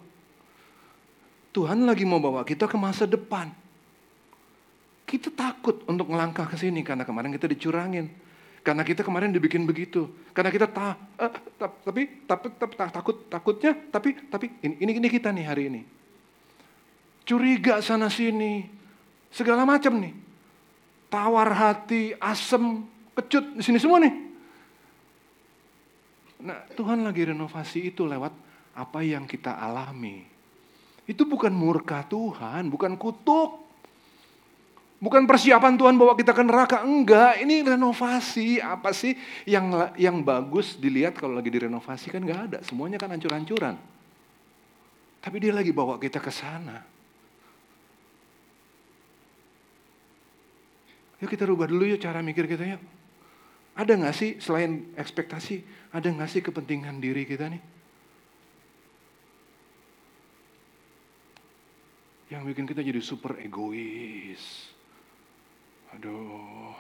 Tuhan 1.52 1.84
lagi 1.84 2.08
mau 2.08 2.20
bawa 2.24 2.48
kita 2.48 2.68
ke 2.68 2.80
masa 2.80 3.04
depan. 3.04 3.52
Kita 5.04 5.28
takut 5.36 5.84
untuk 5.84 6.08
melangkah 6.08 6.48
ke 6.48 6.56
sini 6.56 6.80
karena 6.88 7.04
kemarin 7.04 7.36
kita 7.36 7.52
dicurangin. 7.52 8.08
Karena 8.64 8.88
kita 8.88 9.04
kemarin 9.04 9.36
dibikin 9.36 9.68
begitu. 9.68 10.08
Karena 10.32 10.48
kita 10.48 10.72
ta, 10.72 10.96
eh, 11.20 11.32
tapi, 11.60 12.24
tapi, 12.24 12.48
tapi 12.56 12.74
takut 12.78 13.18
takutnya 13.28 13.74
tapi 13.90 14.16
tapi 14.30 14.46
ini 14.64 14.96
ini 15.02 15.08
kita 15.12 15.34
nih 15.34 15.46
hari 15.50 15.64
ini. 15.68 15.82
Curiga 17.28 17.84
sana 17.84 18.08
sini, 18.08 18.70
segala 19.28 19.68
macam 19.68 20.00
nih. 20.00 20.14
Tawar 21.12 21.52
hati, 21.52 22.16
asem, 22.24 22.88
kecut, 23.12 23.60
di 23.60 23.64
sini 23.66 23.78
semua 23.82 24.00
nih. 24.00 24.31
Nah, 26.42 26.66
Tuhan 26.74 27.06
lagi 27.06 27.30
renovasi 27.30 27.94
itu 27.94 28.06
lewat 28.06 28.34
apa 28.74 29.00
yang 29.06 29.30
kita 29.30 29.58
alami. 29.62 30.26
Itu 31.06 31.28
bukan 31.28 31.54
murka 31.54 32.02
Tuhan, 32.08 32.70
bukan 32.72 32.98
kutuk. 32.98 33.62
Bukan 35.02 35.26
persiapan 35.26 35.82
Tuhan 35.82 35.98
bawa 35.98 36.14
kita 36.14 36.30
ke 36.30 36.46
neraka, 36.46 36.86
enggak. 36.86 37.42
Ini 37.42 37.66
renovasi, 37.74 38.62
apa 38.62 38.94
sih 38.94 39.18
yang 39.50 39.94
yang 39.98 40.22
bagus 40.22 40.78
dilihat 40.78 41.18
kalau 41.18 41.34
lagi 41.34 41.50
direnovasi 41.50 42.14
kan 42.14 42.22
enggak 42.22 42.42
ada. 42.54 42.60
Semuanya 42.62 43.02
kan 43.02 43.10
hancur-hancuran. 43.10 43.82
Tapi 45.22 45.38
dia 45.42 45.54
lagi 45.54 45.74
bawa 45.74 45.98
kita 45.98 46.22
ke 46.22 46.30
sana. 46.30 46.86
Yuk 51.22 51.30
kita 51.30 51.46
rubah 51.46 51.70
dulu 51.70 51.86
yuk 51.86 52.02
cara 52.02 52.22
mikir 52.22 52.50
kita 52.50 52.66
yuk. 52.78 52.82
Ada 53.82 53.98
nggak 53.98 54.14
sih 54.14 54.38
selain 54.38 54.94
ekspektasi, 54.94 55.66
ada 55.90 56.06
nggak 56.06 56.30
sih 56.30 56.46
kepentingan 56.46 57.02
diri 57.02 57.26
kita 57.26 57.50
nih? 57.50 57.64
Yang 62.30 62.54
bikin 62.54 62.66
kita 62.70 62.86
jadi 62.86 63.02
super 63.02 63.42
egois. 63.42 64.70
Aduh, 65.98 66.78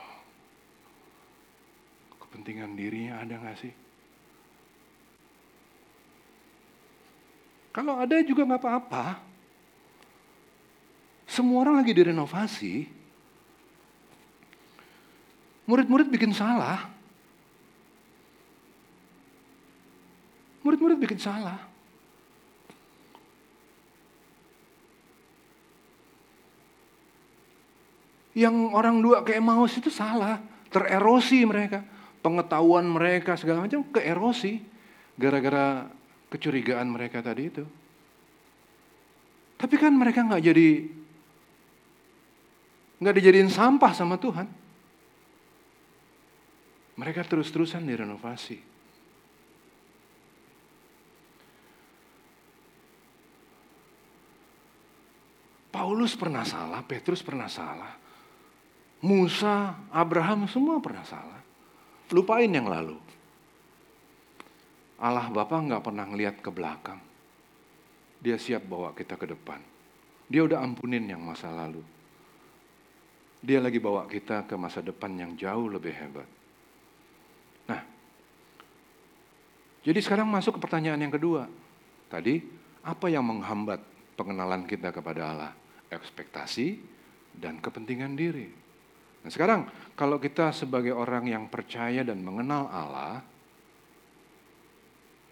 kepentingan 2.22 2.78
dirinya 2.78 3.26
ada 3.26 3.34
nggak 3.34 3.58
sih? 3.58 3.74
Kalau 7.74 7.98
ada 7.98 8.22
juga 8.22 8.46
nggak 8.46 8.62
apa-apa. 8.62 9.26
Semua 11.26 11.66
orang 11.66 11.82
lagi 11.82 11.98
direnovasi. 11.98 13.01
Murid-murid 15.72 16.12
bikin 16.12 16.36
salah. 16.36 16.84
Murid-murid 20.68 21.00
bikin 21.00 21.16
salah. 21.16 21.64
Yang 28.36 28.56
orang 28.76 29.00
dua 29.00 29.24
ke 29.24 29.40
Emmaus 29.40 29.72
itu 29.80 29.88
salah. 29.88 30.44
Tererosi 30.68 31.48
mereka. 31.48 31.88
Pengetahuan 32.20 32.84
mereka 32.84 33.40
segala 33.40 33.64
macam 33.64 33.88
keerosi. 33.96 34.60
Gara-gara 35.16 35.88
kecurigaan 36.28 36.92
mereka 36.92 37.24
tadi 37.24 37.48
itu. 37.48 37.64
Tapi 39.56 39.76
kan 39.80 39.96
mereka 39.96 40.20
nggak 40.28 40.44
jadi 40.44 40.70
nggak 43.00 43.16
dijadiin 43.24 43.48
sampah 43.48 43.96
sama 43.96 44.20
Tuhan. 44.20 44.61
Mereka 47.02 47.26
terus-terusan 47.26 47.82
direnovasi. 47.82 48.62
Paulus 55.74 56.14
pernah 56.14 56.46
salah, 56.46 56.86
Petrus 56.86 57.26
pernah 57.26 57.50
salah. 57.50 57.98
Musa, 59.02 59.82
Abraham 59.90 60.46
semua 60.46 60.78
pernah 60.78 61.02
salah. 61.02 61.42
Lupain 62.14 62.46
yang 62.46 62.70
lalu. 62.70 63.02
Allah 65.02 65.26
Bapa 65.34 65.58
nggak 65.58 65.82
pernah 65.82 66.06
ngeliat 66.06 66.38
ke 66.38 66.54
belakang. 66.54 67.02
Dia 68.22 68.38
siap 68.38 68.70
bawa 68.70 68.94
kita 68.94 69.18
ke 69.18 69.26
depan. 69.26 69.58
Dia 70.30 70.46
udah 70.46 70.62
ampunin 70.62 71.10
yang 71.10 71.26
masa 71.26 71.50
lalu. 71.50 71.82
Dia 73.42 73.58
lagi 73.58 73.82
bawa 73.82 74.06
kita 74.06 74.46
ke 74.46 74.54
masa 74.54 74.86
depan 74.86 75.18
yang 75.18 75.34
jauh 75.34 75.66
lebih 75.66 75.98
hebat. 75.98 76.30
Nah, 77.66 77.82
jadi 79.82 79.98
sekarang 79.98 80.30
masuk 80.30 80.58
ke 80.58 80.60
pertanyaan 80.62 81.02
yang 81.02 81.14
kedua. 81.14 81.50
Tadi, 82.06 82.38
apa 82.86 83.10
yang 83.10 83.26
menghambat 83.26 83.82
pengenalan 84.14 84.70
kita 84.70 84.94
kepada 84.94 85.34
Allah? 85.34 85.52
Ekspektasi 85.90 86.78
dan 87.34 87.58
kepentingan 87.58 88.14
diri. 88.14 88.46
Nah 89.26 89.30
sekarang, 89.34 89.66
kalau 89.98 90.22
kita 90.22 90.54
sebagai 90.54 90.94
orang 90.94 91.26
yang 91.26 91.50
percaya 91.50 92.06
dan 92.06 92.22
mengenal 92.22 92.70
Allah, 92.70 93.26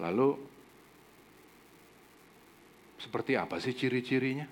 lalu 0.02 0.38
seperti 2.98 3.38
apa 3.38 3.62
sih 3.62 3.74
ciri-cirinya? 3.78 4.50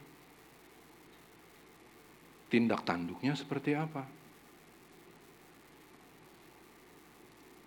Tindak 2.48 2.86
tanduknya 2.86 3.34
seperti 3.34 3.74
apa? 3.74 4.06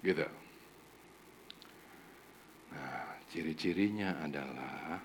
Gitu. 0.01 0.50
Ciri-cirinya 3.31 4.27
adalah 4.27 4.99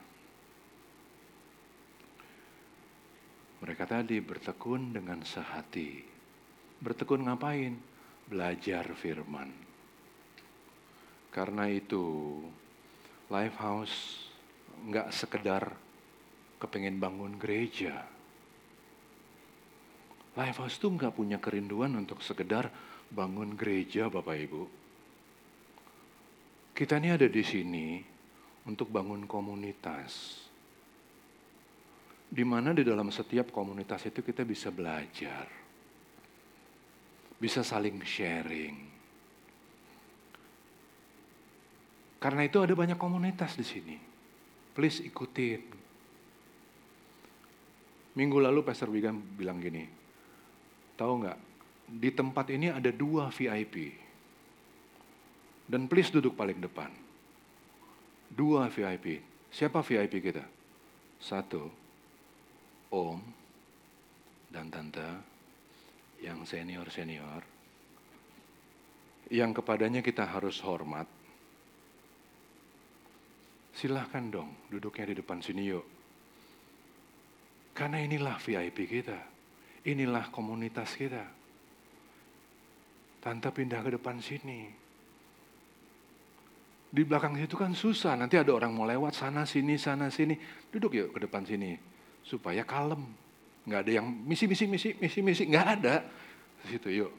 mereka 3.61 3.85
tadi 3.85 4.17
bertekun 4.17 4.97
dengan 4.97 5.21
sehati. 5.21 6.01
Bertekun 6.81 7.29
ngapain? 7.29 7.77
Belajar 8.25 8.89
firman. 8.97 9.53
Karena 11.29 11.69
itu, 11.69 12.41
Lifehouse 13.29 14.25
nggak 14.89 15.13
sekedar 15.13 15.77
kepengen 16.57 16.97
bangun 16.97 17.37
gereja. 17.37 18.09
Lifehouse 20.33 20.81
tuh 20.81 20.97
nggak 20.97 21.13
punya 21.13 21.37
kerinduan 21.37 21.93
untuk 21.93 22.25
sekedar 22.25 22.73
bangun 23.13 23.53
gereja 23.53 24.09
Bapak 24.09 24.37
Ibu. 24.49 24.63
Kita 26.73 26.97
ini 26.97 27.13
ada 27.13 27.29
di 27.29 27.43
sini 27.45 28.14
untuk 28.65 28.89
bangun 28.89 29.29
komunitas. 29.29 30.41
Di 32.25 32.41
mana 32.41 32.73
di 32.73 32.81
dalam 32.81 33.13
setiap 33.13 33.53
komunitas 33.53 34.09
itu 34.09 34.25
kita 34.25 34.41
bisa 34.41 34.73
belajar. 34.73 35.45
Bisa 37.37 37.61
saling 37.61 38.01
sharing. 38.01 38.75
Karena 42.17 42.41
itu 42.41 42.57
ada 42.57 42.73
banyak 42.73 42.97
komunitas 42.97 43.53
di 43.53 43.61
sini. 43.61 43.95
Please 44.73 45.05
ikutin. 45.05 45.61
Minggu 48.17 48.37
lalu 48.41 48.65
Pastor 48.65 48.89
Wigan 48.89 49.19
bilang 49.35 49.61
gini, 49.61 49.85
tahu 50.97 51.21
nggak? 51.21 51.39
Di 51.85 52.09
tempat 52.15 52.49
ini 52.49 52.73
ada 52.73 52.89
dua 52.89 53.29
VIP 53.29 53.93
Dan 55.69 55.85
please 55.85 56.09
duduk 56.09 56.33
paling 56.33 56.57
depan. 56.57 57.04
Dua 58.35 58.67
VIP. 58.67 59.23
Siapa 59.47 59.79
VIP 59.79 60.19
kita? 60.19 60.43
Satu, 61.15 61.63
om 62.91 63.19
dan 64.51 64.67
tante 64.67 65.07
yang 66.19 66.43
senior-senior. 66.43 67.41
Yang 69.31 69.63
kepadanya 69.63 70.03
kita 70.03 70.27
harus 70.27 70.59
hormat. 70.67 71.07
Silahkan 73.71 74.27
dong 74.27 74.51
duduknya 74.67 75.11
di 75.11 75.15
depan 75.15 75.39
sini 75.39 75.71
yuk. 75.71 75.87
Karena 77.71 78.03
inilah 78.03 78.35
VIP 78.39 78.87
kita. 78.87 79.19
Inilah 79.87 80.27
komunitas 80.31 80.91
kita. 80.95 81.23
Tante 83.19 83.49
pindah 83.51 83.79
ke 83.79 83.95
depan 83.95 84.19
sini. 84.19 84.84
Di 86.95 87.03
belakang 87.03 87.35
situ 87.35 87.59
kan 87.59 87.75
susah, 87.75 88.15
nanti 88.15 88.39
ada 88.39 88.55
orang 88.55 88.71
mau 88.71 88.87
lewat 88.87 89.19
sana 89.19 89.43
sini 89.43 89.75
sana 89.75 90.07
sini. 90.07 90.39
Duduk 90.71 90.95
yuk 90.95 91.11
ke 91.11 91.27
depan 91.27 91.43
sini 91.43 91.75
supaya 92.23 92.63
kalem. 92.63 93.03
Nggak 93.67 93.79
ada 93.83 93.91
yang 93.99 94.07
misi 94.07 94.47
misi 94.47 94.63
misi 94.63 94.95
misi 94.95 95.19
misi 95.19 95.43
nggak 95.43 95.67
ada. 95.75 96.07
Situ 96.63 96.87
yuk 97.03 97.11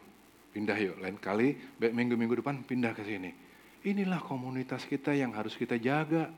pindah 0.57 0.81
yuk 0.81 0.97
lain 0.97 1.21
kali 1.21 1.77
minggu 1.77 2.17
minggu 2.17 2.41
depan 2.41 2.65
pindah 2.65 2.97
ke 2.97 3.05
sini. 3.05 3.37
Inilah 3.85 4.25
komunitas 4.25 4.89
kita 4.89 5.13
yang 5.13 5.37
harus 5.37 5.53
kita 5.53 5.77
jaga 5.77 6.33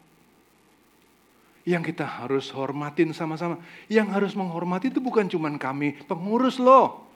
yang 1.62 1.86
kita 1.86 2.02
harus 2.02 2.50
hormatin 2.50 3.14
sama-sama. 3.14 3.62
Yang 3.86 4.08
harus 4.18 4.32
menghormati 4.34 4.90
itu 4.90 4.98
bukan 4.98 5.30
cuma 5.30 5.46
kami 5.54 5.94
pengurus 6.10 6.58
loh. 6.58 7.06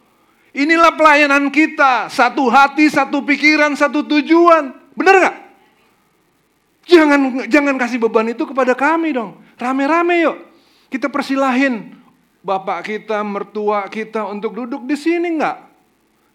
Inilah 0.54 0.94
pelayanan 0.94 1.50
kita. 1.50 2.12
Satu 2.12 2.46
hati, 2.46 2.86
satu 2.92 3.26
pikiran, 3.26 3.74
satu 3.74 4.04
tujuan. 4.06 4.70
Benar 4.94 5.14
nggak? 5.18 5.41
Jangan 6.92 7.48
jangan 7.48 7.74
kasih 7.80 7.96
beban 7.96 8.28
itu 8.28 8.44
kepada 8.44 8.76
kami 8.76 9.16
dong. 9.16 9.40
Rame-rame 9.56 10.28
yuk. 10.28 10.36
Kita 10.92 11.08
persilahin 11.08 11.96
bapak 12.44 12.84
kita, 12.84 13.24
mertua 13.24 13.88
kita 13.88 14.28
untuk 14.28 14.52
duduk 14.52 14.84
di 14.84 14.92
sini 14.92 15.40
nggak? 15.40 15.56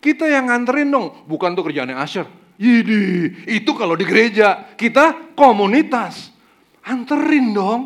Kita 0.01 0.25
yang 0.25 0.49
nganterin 0.49 0.89
dong. 0.89 1.13
Bukan 1.29 1.53
tuh 1.53 1.61
kerjaannya 1.69 1.93
Asher. 1.93 2.25
Yidi, 2.57 3.45
itu 3.45 3.71
kalau 3.77 3.93
di 3.93 4.05
gereja. 4.09 4.73
Kita 4.73 5.37
komunitas. 5.37 6.33
Anterin 6.81 7.53
dong. 7.53 7.81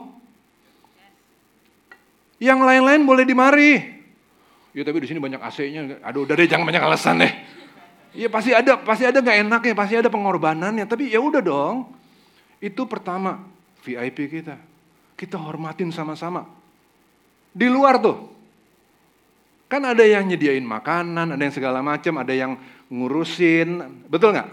Yang 2.39 2.59
lain-lain 2.63 3.01
boleh 3.03 3.23
dimari. 3.27 3.71
Ya 4.71 4.87
tapi 4.87 5.03
di 5.03 5.07
sini 5.11 5.19
banyak 5.19 5.43
AC-nya. 5.43 5.99
Aduh, 6.07 6.23
udah 6.23 6.35
deh 6.39 6.47
jangan 6.47 6.63
banyak 6.63 6.83
alasan 6.83 7.19
deh. 7.19 7.33
Ya 8.15 8.27
pasti 8.31 8.55
ada, 8.55 8.79
pasti 8.79 9.03
ada 9.03 9.19
nggak 9.19 9.37
enaknya, 9.47 9.73
pasti 9.75 9.95
ada 9.99 10.07
pengorbanannya. 10.07 10.87
Tapi 10.87 11.11
ya 11.11 11.19
udah 11.19 11.43
dong. 11.43 12.00
Itu 12.61 12.85
pertama 12.85 13.41
VIP 13.81 14.29
kita. 14.29 14.55
Kita 15.17 15.41
hormatin 15.41 15.89
sama-sama. 15.89 16.45
Di 17.51 17.67
luar 17.67 17.97
tuh, 17.99 18.31
kan 19.65 19.81
ada 19.83 20.05
yang 20.05 20.29
nyediain 20.29 20.63
makanan, 20.63 21.35
ada 21.35 21.41
yang 21.41 21.51
segala 21.51 21.81
macam, 21.81 22.21
ada 22.21 22.31
yang 22.31 22.55
ngurusin, 22.87 23.81
betul 24.07 24.31
nggak? 24.31 24.49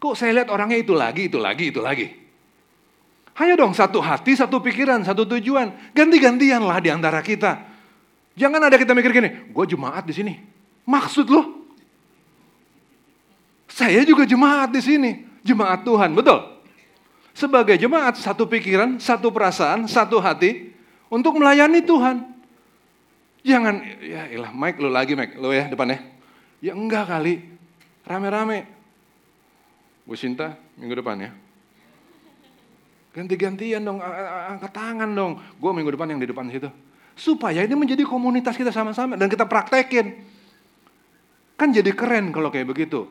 Kok 0.00 0.14
saya 0.16 0.42
lihat 0.42 0.48
orangnya 0.48 0.80
itu 0.80 0.96
lagi, 0.96 1.28
itu 1.28 1.38
lagi, 1.38 1.64
itu 1.70 1.80
lagi. 1.84 2.08
Ayo 3.34 3.58
dong 3.58 3.74
satu 3.74 3.98
hati, 3.98 4.38
satu 4.38 4.62
pikiran, 4.62 5.02
satu 5.02 5.26
tujuan. 5.26 5.92
Ganti-gantian 5.92 6.62
lah 6.62 6.78
di 6.78 6.88
antara 6.88 7.18
kita. 7.20 7.66
Jangan 8.34 8.62
ada 8.66 8.74
kita 8.78 8.94
mikir 8.94 9.10
gini, 9.14 9.30
gue 9.52 9.64
jemaat 9.66 10.06
di 10.06 10.14
sini. 10.14 10.34
Maksud 10.86 11.26
lo? 11.30 11.42
Saya 13.70 14.06
juga 14.06 14.22
jemaat 14.22 14.70
di 14.70 14.82
sini. 14.82 15.10
Jemaat 15.42 15.82
Tuhan, 15.82 16.14
betul? 16.14 16.53
Sebagai 17.34 17.74
jemaat, 17.74 18.14
satu 18.14 18.46
pikiran, 18.46 19.02
satu 19.02 19.34
perasaan, 19.34 19.90
satu 19.90 20.22
hati 20.22 20.70
untuk 21.10 21.34
melayani 21.34 21.82
Tuhan. 21.82 22.22
Jangan, 23.42 23.82
ya 24.00 24.30
ilah 24.30 24.54
Mike 24.54 24.78
lo 24.78 24.88
lagi 24.88 25.18
Mike, 25.18 25.36
lo 25.36 25.50
ya 25.50 25.66
depannya. 25.66 25.98
Ya 26.62 26.72
enggak 26.72 27.10
kali, 27.10 27.42
rame-rame. 28.06 28.70
Bu 30.06 30.14
Sinta, 30.14 30.54
minggu 30.78 30.94
depan 31.02 31.16
ya. 31.20 31.30
Ganti-gantian 33.14 33.82
dong, 33.82 33.98
angkat 33.98 34.70
tangan 34.70 35.10
dong. 35.10 35.42
Gue 35.58 35.70
minggu 35.74 35.90
depan 35.90 36.10
yang 36.14 36.22
di 36.22 36.30
depan 36.30 36.46
situ. 36.50 36.70
Supaya 37.14 37.62
ini 37.62 37.74
menjadi 37.74 38.02
komunitas 38.06 38.58
kita 38.58 38.74
sama-sama 38.74 39.18
dan 39.18 39.30
kita 39.30 39.46
praktekin. 39.46 40.18
Kan 41.54 41.70
jadi 41.70 41.94
keren 41.94 42.34
kalau 42.34 42.50
kayak 42.50 42.66
begitu. 42.66 43.06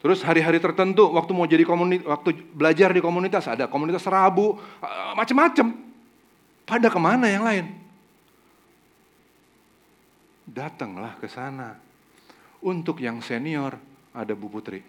Terus 0.00 0.24
hari-hari 0.24 0.56
tertentu 0.56 1.12
waktu 1.12 1.36
mau 1.36 1.44
jadi 1.44 1.60
komunitas, 1.60 2.08
waktu 2.08 2.32
belajar 2.56 2.88
di 2.88 3.04
komunitas 3.04 3.44
ada 3.44 3.68
komunitas 3.68 4.00
Rabu, 4.08 4.56
macem-macem. 5.12 5.76
Pada 6.64 6.88
ke 6.88 6.96
mana 6.96 7.28
yang 7.28 7.44
lain? 7.44 7.66
Datanglah 10.48 11.20
ke 11.20 11.28
sana. 11.28 11.76
Untuk 12.64 12.96
yang 13.04 13.20
senior 13.20 13.76
ada 14.16 14.32
Bu 14.32 14.48
Putri. 14.48 14.80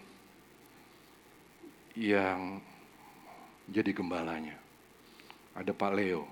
Yang 1.99 2.63
jadi 3.67 3.91
gembalanya. 3.91 4.55
Ada 5.51 5.75
Pak 5.75 5.91
Leo 5.91 6.23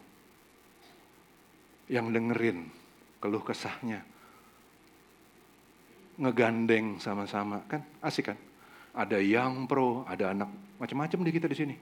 yang 1.92 2.16
dengerin 2.16 2.70
keluh 3.20 3.44
kesahnya. 3.44 4.08
Ngegandeng 6.16 7.00
sama-sama, 7.04 7.60
kan 7.68 7.84
asik 8.00 8.32
kan? 8.32 8.40
Ada 8.94 9.22
yang 9.22 9.70
pro, 9.70 10.04
ada 10.10 10.34
anak 10.34 10.50
macam-macam 10.82 11.20
di 11.26 11.32
kita 11.32 11.48
di 11.48 11.58
sini. 11.58 11.76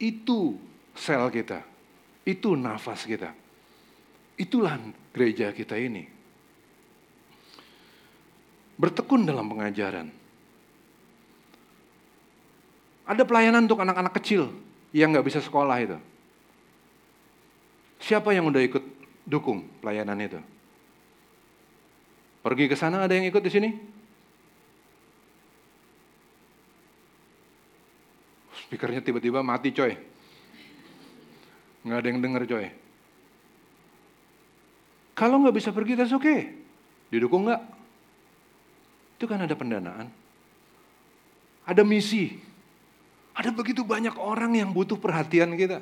Itu 0.00 0.56
sel 0.96 1.28
kita. 1.28 1.62
Itu 2.24 2.56
nafas 2.56 3.04
kita. 3.04 3.32
Itulah 4.38 4.78
gereja 5.12 5.50
kita 5.52 5.74
ini. 5.76 6.06
Bertekun 8.78 9.26
dalam 9.26 9.50
pengajaran 9.50 10.18
ada 13.08 13.24
pelayanan 13.24 13.64
untuk 13.64 13.80
anak-anak 13.80 14.12
kecil 14.20 14.52
yang 14.92 15.08
nggak 15.16 15.24
bisa 15.24 15.40
sekolah 15.40 15.80
itu. 15.80 15.96
Siapa 18.04 18.36
yang 18.36 18.52
udah 18.52 18.60
ikut 18.60 18.84
dukung 19.24 19.64
pelayanan 19.80 20.20
itu? 20.20 20.40
Pergi 22.44 22.68
ke 22.68 22.76
sana 22.76 23.08
ada 23.08 23.16
yang 23.16 23.24
ikut 23.24 23.40
di 23.40 23.48
sini? 23.50 23.70
Speakernya 28.68 29.00
tiba-tiba 29.00 29.40
mati 29.40 29.72
coy. 29.72 29.96
Nggak 31.88 31.98
ada 32.04 32.08
yang 32.12 32.20
denger 32.20 32.42
coy. 32.44 32.66
Kalau 35.16 35.40
nggak 35.40 35.56
bisa 35.56 35.72
pergi, 35.72 35.96
that's 35.96 36.12
okay. 36.12 36.52
Didukung 37.08 37.48
nggak? 37.48 37.64
Itu 39.16 39.24
kan 39.24 39.40
ada 39.40 39.56
pendanaan. 39.56 40.12
Ada 41.64 41.80
misi. 41.80 42.36
Ada 43.32 43.56
begitu 43.56 43.88
banyak 43.88 44.20
orang 44.20 44.52
yang 44.52 44.68
butuh 44.68 45.00
perhatian 45.00 45.56
kita. 45.56 45.80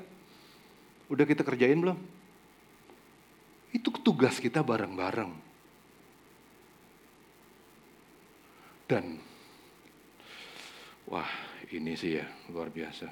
Udah 1.10 1.26
kita 1.26 1.42
kerjain 1.42 1.82
belum? 1.82 1.98
Itu 3.74 3.90
tugas 3.98 4.38
kita 4.38 4.62
bareng-bareng. 4.62 5.34
Dan, 8.86 9.18
wah 11.10 11.45
ini 11.74 11.98
sih 11.98 12.14
ya 12.20 12.26
luar 12.52 12.70
biasa. 12.70 13.08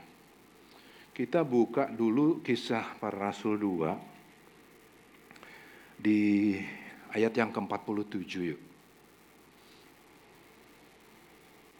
Kita 1.14 1.44
buka 1.46 1.86
dulu 1.90 2.42
kisah 2.42 2.98
para 2.98 3.30
rasul 3.30 3.58
2 3.58 3.98
di 5.98 6.54
ayat 7.14 7.32
yang 7.38 7.50
ke-47 7.54 8.50
yuk. 8.50 8.60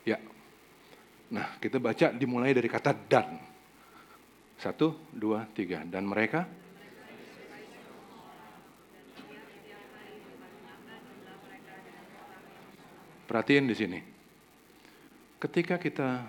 Ya, 0.04 0.20
Nah, 1.34 1.58
kita 1.58 1.82
baca 1.82 2.14
dimulai 2.14 2.54
dari 2.54 2.70
kata 2.70 2.94
dan. 2.94 3.42
Satu, 4.54 4.94
dua, 5.10 5.50
tiga. 5.50 5.82
Dan 5.82 6.06
mereka? 6.06 6.46
Perhatiin 13.26 13.66
di 13.66 13.74
sini. 13.74 13.98
Ketika 15.42 15.74
kita 15.80 16.22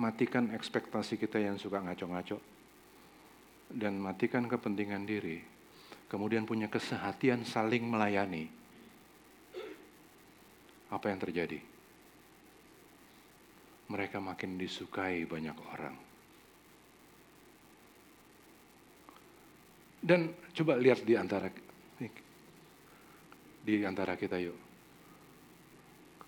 matikan 0.00 0.48
ekspektasi 0.56 1.20
kita 1.20 1.36
yang 1.36 1.60
suka 1.60 1.84
ngaco-ngaco, 1.84 2.40
dan 3.68 4.00
matikan 4.00 4.48
kepentingan 4.48 5.04
diri, 5.04 5.44
kemudian 6.08 6.48
punya 6.48 6.72
kesehatian 6.72 7.44
saling 7.44 7.84
melayani, 7.84 8.48
apa 10.88 11.06
yang 11.12 11.20
terjadi? 11.20 11.60
mereka 13.90 14.22
makin 14.22 14.54
disukai 14.54 15.26
banyak 15.26 15.56
orang. 15.74 15.96
Dan 20.00 20.32
coba 20.54 20.78
lihat 20.78 21.02
di 21.02 21.18
antara 21.18 21.50
di 23.60 23.74
antara 23.84 24.14
kita 24.16 24.38
yuk. 24.40 24.56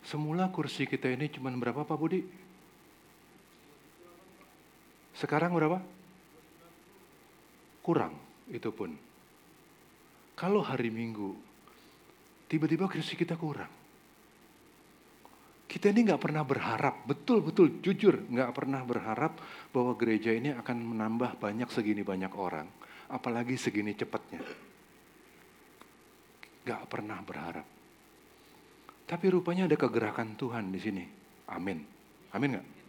Semula 0.02 0.50
kursi 0.50 0.84
kita 0.84 1.08
ini 1.08 1.30
cuma 1.30 1.48
berapa 1.54 1.86
Pak 1.86 1.96
Budi? 1.96 2.20
Sekarang 5.22 5.54
berapa? 5.54 5.78
Kurang 7.78 8.18
itu 8.50 8.74
pun. 8.74 8.90
Kalau 10.34 10.66
hari 10.66 10.90
Minggu, 10.90 11.38
tiba-tiba 12.50 12.90
kursi 12.90 13.14
kita 13.14 13.38
kurang. 13.38 13.70
Kita 15.70 15.94
ini 15.94 16.10
nggak 16.10 16.18
pernah 16.18 16.42
berharap, 16.42 17.06
betul-betul 17.06 17.78
jujur 17.78 18.18
nggak 18.34 18.50
pernah 18.50 18.82
berharap 18.82 19.38
bahwa 19.70 19.94
gereja 19.94 20.34
ini 20.34 20.52
akan 20.58 20.76
menambah 20.90 21.38
banyak 21.38 21.70
segini 21.70 22.02
banyak 22.02 22.34
orang, 22.34 22.66
apalagi 23.06 23.54
segini 23.54 23.94
cepatnya. 23.94 24.42
Gak 26.62 26.86
pernah 26.86 27.18
berharap. 27.22 27.66
Tapi 29.02 29.26
rupanya 29.34 29.66
ada 29.66 29.74
kegerakan 29.74 30.38
Tuhan 30.38 30.70
di 30.70 30.78
sini. 30.78 31.04
Amin. 31.50 31.82
Amin 32.30 32.54
nggak? 32.54 32.81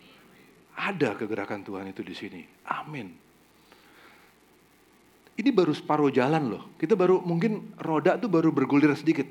Ada 0.73 1.13
kegerakan 1.17 1.61
Tuhan 1.61 1.89
itu 1.89 2.01
di 2.01 2.15
sini. 2.17 2.41
Amin. 2.65 3.13
Ini 5.33 5.49
baru 5.49 5.73
separuh 5.73 6.13
jalan 6.13 6.49
loh. 6.53 6.63
Kita 6.77 6.93
baru 6.93 7.21
mungkin 7.21 7.73
roda 7.81 8.17
tuh 8.21 8.29
baru 8.29 8.53
bergulir 8.53 8.93
sedikit. 8.93 9.25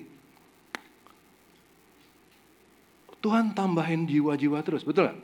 Tuhan 3.22 3.54
tambahin 3.54 4.02
jiwa-jiwa 4.10 4.58
terus, 4.66 4.82
betul 4.82 5.06
gak? 5.06 5.18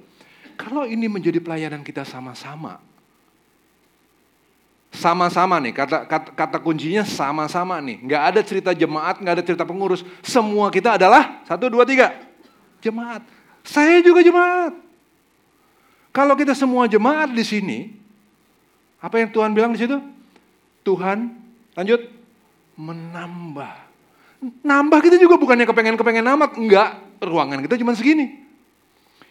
Kalau 0.55 0.87
ini 0.87 1.11
menjadi 1.11 1.43
pelayanan 1.43 1.83
kita 1.83 2.07
sama-sama, 2.07 2.79
sama-sama 4.95 5.59
nih, 5.62 5.75
kata, 5.75 6.07
kata, 6.07 6.31
kata 6.35 6.59
kuncinya 6.62 7.03
sama-sama 7.03 7.79
nih. 7.83 8.03
Nggak 8.03 8.23
ada 8.23 8.41
cerita 8.43 8.71
jemaat, 8.75 9.19
nggak 9.23 9.35
ada 9.39 9.45
cerita 9.47 9.62
pengurus. 9.66 10.07
Semua 10.23 10.71
kita 10.71 10.95
adalah 10.95 11.43
satu, 11.47 11.71
dua, 11.71 11.87
tiga. 11.87 12.14
Jemaat. 12.83 13.23
Saya 13.66 13.99
juga 14.03 14.23
jemaat. 14.23 14.88
Kalau 16.19 16.35
kita 16.35 16.51
semua 16.51 16.91
jemaat 16.91 17.31
di 17.31 17.47
sini, 17.47 17.95
apa 18.99 19.23
yang 19.23 19.31
Tuhan 19.31 19.55
bilang 19.55 19.71
di 19.71 19.79
situ? 19.79 20.03
Tuhan, 20.83 21.31
lanjut, 21.79 22.11
menambah. 22.75 23.75
Nambah 24.66 24.99
kita 24.99 25.14
juga 25.14 25.39
bukannya 25.39 25.62
kepengen-kepengen 25.62 26.27
amat, 26.35 26.59
enggak. 26.59 26.91
Ruangan 27.23 27.62
kita 27.62 27.79
cuma 27.79 27.95
segini. 27.95 28.35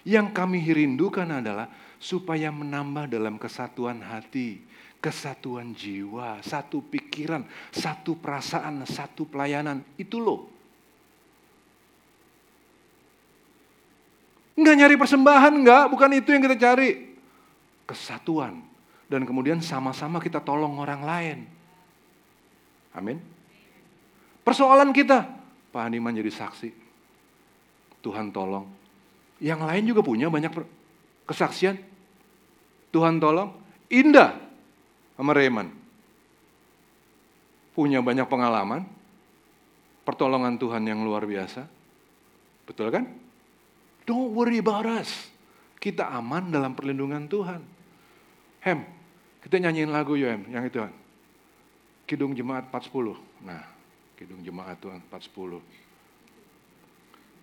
Yang 0.08 0.32
kami 0.32 0.64
rindukan 0.64 1.28
adalah 1.28 1.68
supaya 2.00 2.56
menambah 2.56 3.12
dalam 3.12 3.36
kesatuan 3.36 4.00
hati, 4.00 4.64
kesatuan 5.04 5.76
jiwa, 5.76 6.40
satu 6.40 6.80
pikiran, 6.88 7.44
satu 7.76 8.16
perasaan, 8.16 8.88
satu 8.88 9.28
pelayanan. 9.28 9.84
Itu 10.00 10.24
loh. 10.24 10.57
Enggak 14.58 14.76
nyari 14.76 14.96
persembahan, 14.98 15.54
enggak. 15.54 15.84
Bukan 15.94 16.10
itu 16.18 16.34
yang 16.34 16.42
kita 16.42 16.58
cari. 16.58 17.14
Kesatuan. 17.86 18.66
Dan 19.06 19.24
kemudian 19.24 19.62
sama-sama 19.62 20.18
kita 20.18 20.42
tolong 20.42 20.82
orang 20.82 21.02
lain. 21.06 21.38
Amin. 22.98 23.22
Persoalan 24.42 24.90
kita, 24.90 25.30
Pak 25.70 25.82
Haniman 25.86 26.18
jadi 26.18 26.34
saksi. 26.34 26.74
Tuhan 28.02 28.34
tolong. 28.34 28.66
Yang 29.38 29.62
lain 29.62 29.84
juga 29.86 30.02
punya 30.02 30.28
banyak 30.34 30.50
kesaksian. 31.30 31.78
Tuhan 32.90 33.22
tolong. 33.22 33.54
Indah 33.94 34.34
sama 35.14 35.38
Reman. 35.38 35.70
Punya 37.78 38.02
banyak 38.02 38.26
pengalaman. 38.26 38.90
Pertolongan 40.02 40.58
Tuhan 40.58 40.82
yang 40.88 41.06
luar 41.06 41.28
biasa. 41.30 41.68
Betul 42.66 42.90
kan? 42.90 43.27
Don't 44.08 44.32
worry 44.32 44.64
about 44.64 44.88
us. 44.88 45.12
Kita 45.84 46.08
aman 46.08 46.48
dalam 46.48 46.72
perlindungan 46.72 47.28
Tuhan. 47.28 47.60
Hem, 48.64 48.88
kita 49.44 49.60
nyanyiin 49.60 49.92
lagu 49.92 50.16
yuk 50.16 50.32
Hem, 50.32 50.44
yang 50.48 50.64
itu. 50.64 50.80
Kidung 52.08 52.32
Jemaat 52.32 52.72
410. 52.72 53.20
Nah, 53.44 53.68
Kidung 54.16 54.40
Jemaat 54.40 54.80
Tuhan 54.80 55.04
410. 55.12 55.60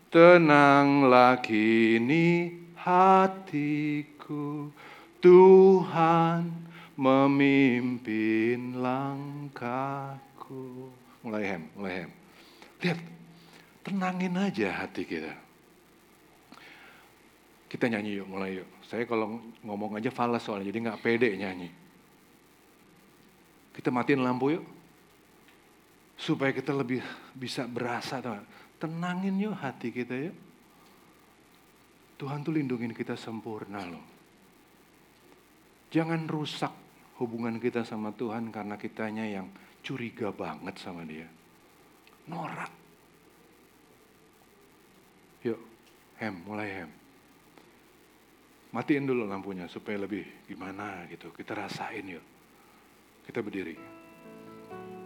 Tenanglah 0.08 1.36
kini 1.44 2.56
hatiku, 2.80 4.72
Tuhan 5.20 6.64
memimpin 6.94 8.78
langkahku. 8.78 10.88
Mulai 11.26 11.44
hem, 11.44 11.62
mulai 11.74 11.94
hem. 12.04 12.10
Lihat, 12.84 13.00
tenangin 13.82 14.34
aja 14.38 14.84
hati 14.84 15.02
kita. 15.02 15.34
Kita 17.74 17.90
nyanyi 17.90 18.22
yuk, 18.22 18.30
mulai 18.30 18.62
yuk. 18.62 18.70
Saya 18.86 19.02
kalau 19.02 19.42
ngomong 19.66 19.98
aja 19.98 20.06
falas 20.14 20.46
soalnya, 20.46 20.70
jadi 20.70 20.78
nggak 20.86 21.02
pede 21.02 21.34
nyanyi. 21.34 21.66
Kita 23.74 23.90
matiin 23.90 24.22
lampu 24.22 24.54
yuk. 24.54 24.62
Supaya 26.14 26.54
kita 26.54 26.70
lebih 26.70 27.02
bisa 27.34 27.66
berasa. 27.66 28.22
Tenangin 28.78 29.34
yuk 29.42 29.58
hati 29.58 29.90
kita 29.90 30.14
yuk. 30.14 30.38
Tuhan 32.14 32.46
tuh 32.46 32.54
lindungin 32.54 32.94
kita 32.94 33.18
sempurna 33.18 33.82
loh. 33.82 34.06
Jangan 35.90 36.30
rusak 36.30 36.70
hubungan 37.18 37.58
kita 37.58 37.82
sama 37.82 38.14
Tuhan 38.14 38.54
karena 38.54 38.78
kitanya 38.78 39.26
yang 39.26 39.50
curiga 39.82 40.30
banget 40.30 40.78
sama 40.78 41.02
dia. 41.02 41.26
Norak. 42.30 42.70
Yuk, 45.42 45.58
hem, 46.22 46.38
mulai 46.46 46.70
hem 46.70 47.03
matiin 48.74 49.06
dulu 49.06 49.22
lampunya 49.22 49.70
supaya 49.70 50.02
lebih 50.02 50.50
gimana 50.50 51.06
gitu. 51.06 51.30
Kita 51.30 51.54
rasain 51.54 52.02
yuk. 52.10 52.24
Kita 53.22 53.38
berdiri. 53.38 53.78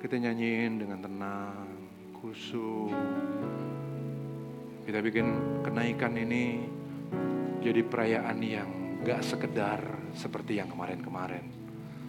Kita 0.01 0.17
nyanyiin 0.17 0.81
dengan 0.81 0.99
tenang, 1.05 1.69
khusyuk. 2.17 2.97
Kita 4.89 5.05
bikin 5.05 5.27
kenaikan 5.61 6.17
ini 6.17 6.65
jadi 7.61 7.85
perayaan 7.85 8.41
yang 8.41 8.71
gak 9.05 9.21
sekedar 9.21 9.85
seperti 10.17 10.57
yang 10.57 10.73
kemarin-kemarin. 10.73 11.45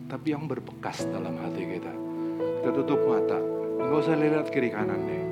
Tapi 0.07 0.31
yang 0.31 0.47
berbekas 0.47 1.03
dalam 1.11 1.35
hati 1.43 1.61
kita. 1.67 1.93
Kita 2.63 2.71
tutup 2.71 3.03
mata. 3.03 3.37
Nggak 3.83 3.99
usah 3.99 4.15
lihat 4.15 4.47
kiri 4.47 4.71
kanan 4.71 5.05
deh. 5.05 5.23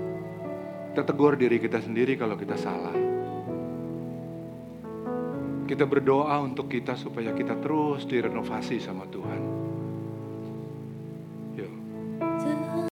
Kita 0.91 1.07
tegur 1.07 1.39
diri 1.39 1.57
kita 1.57 1.79
sendiri 1.79 2.19
kalau 2.19 2.35
kita 2.35 2.59
salah 2.59 3.16
kita 5.67 5.83
berdoa 5.83 6.39
untuk 6.39 6.71
kita 6.71 6.95
supaya 6.95 7.35
kita 7.35 7.59
terus 7.59 8.07
direnovasi 8.07 8.79
sama 8.79 9.03
Tuhan. 9.11 9.56